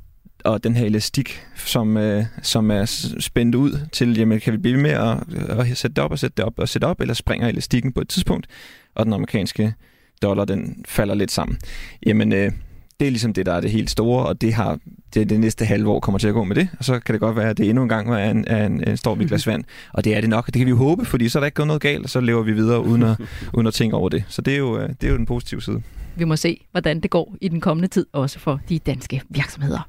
[0.44, 2.84] og den her elastik, som, øh, som er
[3.20, 5.16] spændt ud til, jamen kan vi blive med at,
[5.48, 8.00] at sætte det op og sætte det op og sætte op, eller springer elastikken på
[8.00, 8.46] et tidspunkt,
[8.94, 9.74] og den amerikanske
[10.22, 11.58] dollar, den falder lidt sammen.
[12.06, 12.52] Jamen, øh,
[13.00, 14.78] det er ligesom det, der er det helt store, og det har
[15.14, 17.20] det, det næste halve år kommer til at gå med det, og så kan det
[17.20, 19.64] godt være, at det endnu en gang er en, er en, en stor glas vand,
[19.92, 20.46] og det er det nok.
[20.46, 22.20] Det kan vi jo håbe, fordi så er der ikke gået noget galt, og så
[22.20, 23.20] lever vi videre uden at,
[23.54, 24.24] uden at tænke over det.
[24.28, 25.82] Så det er, jo, øh, det er jo den positive side.
[26.16, 29.88] Vi må se, hvordan det går i den kommende tid, også for de danske virksomheder.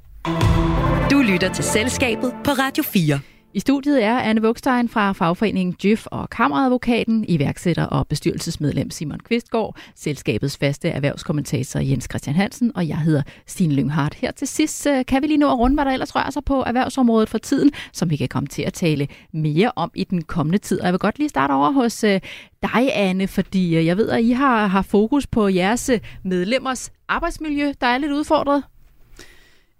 [1.11, 3.19] Du lytter til Selskabet på Radio 4.
[3.53, 9.78] I studiet er Anne Vugstein fra fagforeningen Djøf og Kammeradvokaten, iværksætter og bestyrelsesmedlem Simon Kvistgaard,
[9.95, 14.15] selskabets faste erhvervskommentator Jens Christian Hansen, og jeg hedder Stine Lynghardt.
[14.15, 16.43] Her til sidst øh, kan vi lige nå at runde, hvad der ellers rører sig
[16.45, 20.21] på erhvervsområdet for tiden, som vi kan komme til at tale mere om i den
[20.21, 20.80] kommende tid.
[20.80, 22.21] Og jeg vil godt lige starte over hos øh,
[22.61, 25.91] dig, Anne, fordi øh, jeg ved, at I har, har fokus på jeres
[26.23, 28.63] medlemmers arbejdsmiljø, der er lidt udfordret.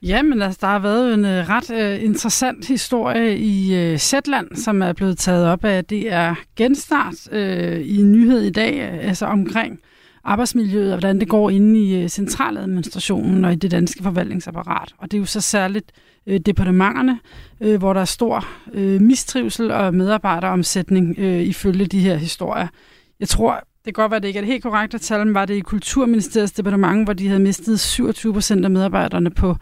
[0.02, 4.82] Jamen, altså, der har været en uh, ret uh, interessant historie i uh, Zetland, som
[4.82, 9.26] er blevet taget op af, det er genstart uh, i en nyhed i dag, altså
[9.26, 9.80] omkring
[10.24, 14.94] arbejdsmiljøet og hvordan det går inde i uh, centraladministrationen og i det danske forvaltningsapparat.
[14.98, 15.92] Og det er jo så særligt
[16.28, 17.20] uh, departementerne,
[17.60, 22.68] uh, hvor der er stor uh, mistrivsel og medarbejderomsætning uh, ifølge de her historier.
[23.20, 25.34] Jeg tror, det kan godt være, at det ikke er det helt korrekte tal, men
[25.34, 29.56] var det i Kulturministeriets departement, hvor de havde mistet 27 procent af medarbejderne på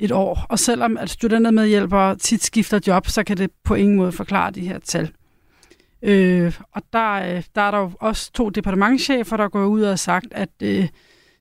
[0.00, 0.46] et år.
[0.48, 4.60] Og selvom at studentermedhjælpere tit skifter job, så kan det på ingen måde forklare de
[4.60, 5.10] her tal.
[6.02, 9.88] Øh, og der, øh, der er der jo også to departementchefer, der går ud og
[9.88, 10.88] har sagt, at øh,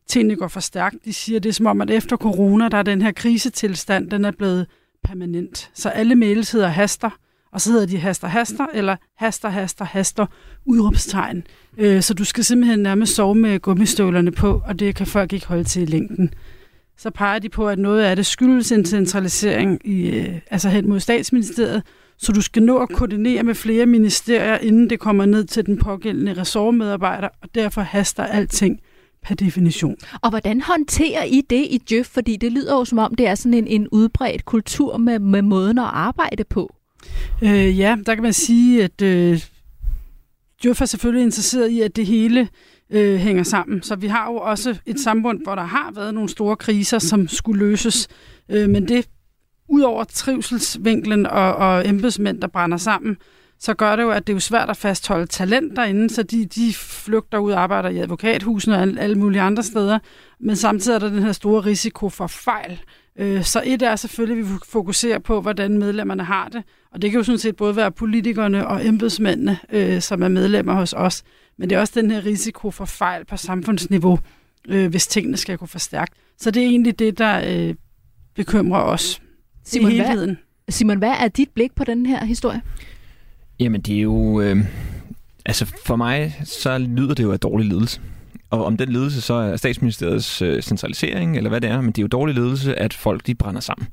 [0.07, 0.95] tingene går for stærkt.
[1.05, 4.26] De siger, det er som om, at efter corona, der er den her krisetilstand, den
[4.26, 4.68] er blevet
[5.03, 5.72] permanent.
[5.74, 7.10] Så alle mails hedder haster,
[7.51, 10.26] og så hedder de haster, haster, eller haster, haster, haster,
[10.66, 11.43] udråbstegn.
[11.78, 15.47] Øh, så du skal simpelthen nærmest sove med gummistøvlerne på, og det kan folk ikke
[15.47, 16.34] holde til i længden
[17.00, 20.89] så peger de på, at noget af det skyldes en centralisering i, øh, altså hen
[20.89, 21.84] mod statsministeriet,
[22.18, 25.78] så du skal nå at koordinere med flere ministerier, inden det kommer ned til den
[25.78, 28.80] pågældende ressortmedarbejder, og derfor haster alting
[29.24, 29.95] per definition.
[30.22, 32.06] Og hvordan håndterer I det i Djøf?
[32.06, 35.41] Fordi det lyder jo som om, det er sådan en, en udbredt kultur med, med
[35.41, 36.76] måden at arbejde på.
[37.43, 39.41] Øh, ja, der kan man sige, at øh,
[40.64, 42.47] Djøf er selvfølgelig interesseret i, at det hele
[42.92, 43.84] øh, hænger sammen.
[43.84, 47.28] Så vi har jo også et samfund, hvor der har været nogle store kriser, som
[47.28, 48.08] skulle løses.
[48.50, 49.10] Øh, men det,
[49.70, 53.18] udover trivselsvinklen og, og embedsmænd, der brænder sammen,
[53.60, 56.46] så gør det jo, at det er jo svært at fastholde talent derinde, så de,
[56.46, 60.00] de flygter ud og arbejder i advokathusene og alle, alle mulige andre steder.
[60.40, 62.80] Men samtidig er der den her store risiko for fejl.
[63.20, 66.64] Øh, så et er selvfølgelig, at vi fokuserer på, hvordan medlemmerne har det.
[66.92, 70.74] Og det kan jo sådan set både være politikerne og embedsmændene, øh, som er medlemmer
[70.74, 71.24] hos os.
[71.60, 74.20] Men det er også den her risiko for fejl på samfundsniveau,
[74.68, 76.14] øh, hvis tingene skal gå for stærkt.
[76.38, 77.76] Så det er egentlig det, der øh,
[78.36, 79.22] bekymrer os
[79.64, 80.38] Simon, i helheden.
[80.66, 82.62] Hvad, Simon, hvad er dit blik på den her historie?
[83.60, 84.41] Jamen, det er jo...
[84.41, 84.57] Øh,
[85.45, 88.01] altså, for mig, så lyder det jo af dårlig ledelse.
[88.49, 91.97] Og om den ledelse så er statsministeriets øh, centralisering, eller hvad det er, men det
[91.97, 93.88] er jo dårlig ledelse, at folk de brænder sammen.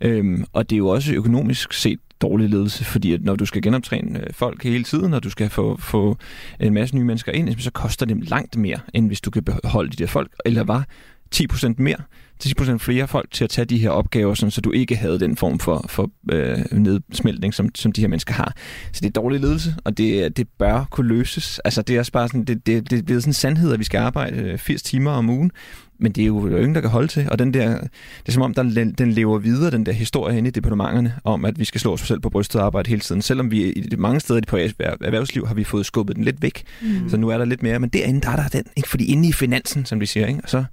[0.00, 3.62] Øhm, og det er jo også økonomisk set dårlig ledelse, fordi at når du skal
[3.62, 6.16] genoptræne øh, folk hele tiden, og du skal få, få
[6.60, 9.90] en masse nye mennesker ind, så koster det langt mere, end hvis du kan beholde
[9.90, 10.86] de der folk, eller var
[11.34, 11.96] 10% mere,
[12.44, 15.36] 10% flere folk til at tage de her opgaver, sådan, så du ikke havde den
[15.36, 18.54] form for, for øh, nedsmeltning, som, som de her mennesker har.
[18.92, 21.58] Så det er dårlig ledelse, og det, det bør kunne løses.
[21.58, 23.78] Altså, det er også bare sådan, det, det, det er blevet sådan en sandhed, at
[23.78, 25.50] vi skal arbejde øh, 80 timer om ugen,
[25.98, 27.28] men det er jo, ingen, der kan holde til.
[27.30, 30.48] Og den der, det er som om, der, den lever videre, den der historie inde
[30.48, 33.22] i departementerne, om at vi skal slå os selv på brystet og arbejde hele tiden.
[33.22, 36.62] Selvom vi i mange steder på erhvervsliv har vi fået skubbet den lidt væk.
[36.82, 37.08] Mm.
[37.08, 37.78] Så nu er der lidt mere.
[37.78, 38.64] Men derinde, der er der den.
[38.76, 38.88] Ikke?
[38.88, 40.40] Fordi inde i finansen, som de siger, ikke?
[40.42, 40.64] og så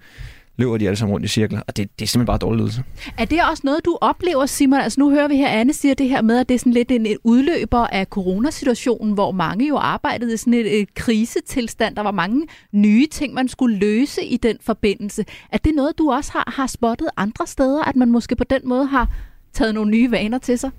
[0.58, 2.84] løber de alle sammen rundt i cirkler, og det, det er simpelthen bare dårlig ledelse.
[3.18, 4.80] Er det også noget, du oplever, Simon?
[4.80, 6.92] Altså nu hører vi her, Anne siger det her med, at det er sådan lidt
[6.92, 11.96] en udløber af coronasituationen, hvor mange jo arbejdede i sådan et, et krisetilstand.
[11.96, 15.26] Der var mange nye ting, man skulle løse i den forbindelse.
[15.52, 18.62] Er det noget, du også har, har spottet andre steder, at man måske på den
[18.64, 19.10] måde har
[19.54, 20.72] taget nogle nye vaner til sig?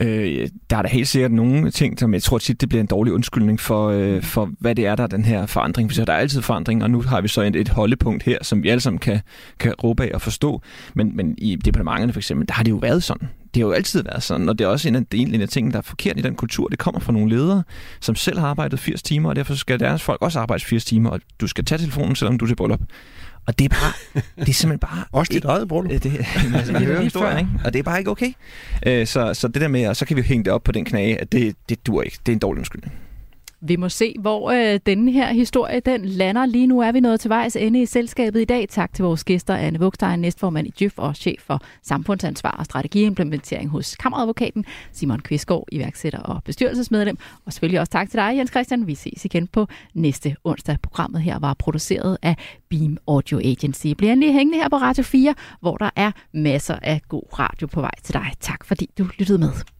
[0.00, 2.86] Øh, der er der helt sikkert nogle ting, som jeg tror tit, det bliver en
[2.86, 5.92] dårlig undskyldning for, øh, for hvad det er, der er den her forandring.
[5.92, 8.62] Så der er altid forandring, og nu har vi så et, et holdepunkt her, som
[8.62, 9.20] vi alle sammen kan,
[9.58, 10.62] kan råbe af og forstå.
[10.94, 13.28] Men, men i departementerne for eksempel, der har det jo været sådan.
[13.54, 15.72] Det har jo altid været sådan, og det er også en af, en af tingene,
[15.72, 16.68] der er forkert i den kultur.
[16.68, 17.62] Det kommer fra nogle ledere,
[18.00, 21.10] som selv har arbejdet 80 timer, og derfor skal deres folk også arbejde 80 timer,
[21.10, 22.80] og du skal tage telefonen, selvom du er til bryllup.
[23.46, 25.04] Og det er bare, det er simpelthen bare...
[25.12, 26.02] Også dit eget bryllup.
[26.02, 27.50] Det, altså, man hører historien, ikke?
[27.64, 28.32] Og det er bare ikke okay.
[28.86, 30.84] Øh, så, så det der med, og så kan vi hænge det op på den
[30.84, 32.18] knage, at det, det dur ikke.
[32.26, 32.94] Det er en dårlig undskyldning.
[33.62, 36.46] Vi må se, hvor øh, denne her historie den lander.
[36.46, 38.68] Lige nu er vi nået til vejs ende i selskabet i dag.
[38.68, 43.70] Tak til vores gæster, Anne Vugstein, næstformand i Djøf og chef for samfundsansvar og strategiimplementering
[43.70, 47.18] hos Kammeradvokaten, Simon Kvistgaard, iværksætter og bestyrelsesmedlem.
[47.46, 48.86] Og selvfølgelig også tak til dig, Jens Christian.
[48.86, 50.76] Vi ses igen på næste onsdag.
[50.82, 52.36] Programmet her var produceret af
[52.70, 53.86] Beam Audio Agency.
[53.98, 57.80] Bliv endelig hængende her på Radio 4, hvor der er masser af god radio på
[57.80, 58.32] vej til dig.
[58.40, 59.79] Tak fordi du lyttede med.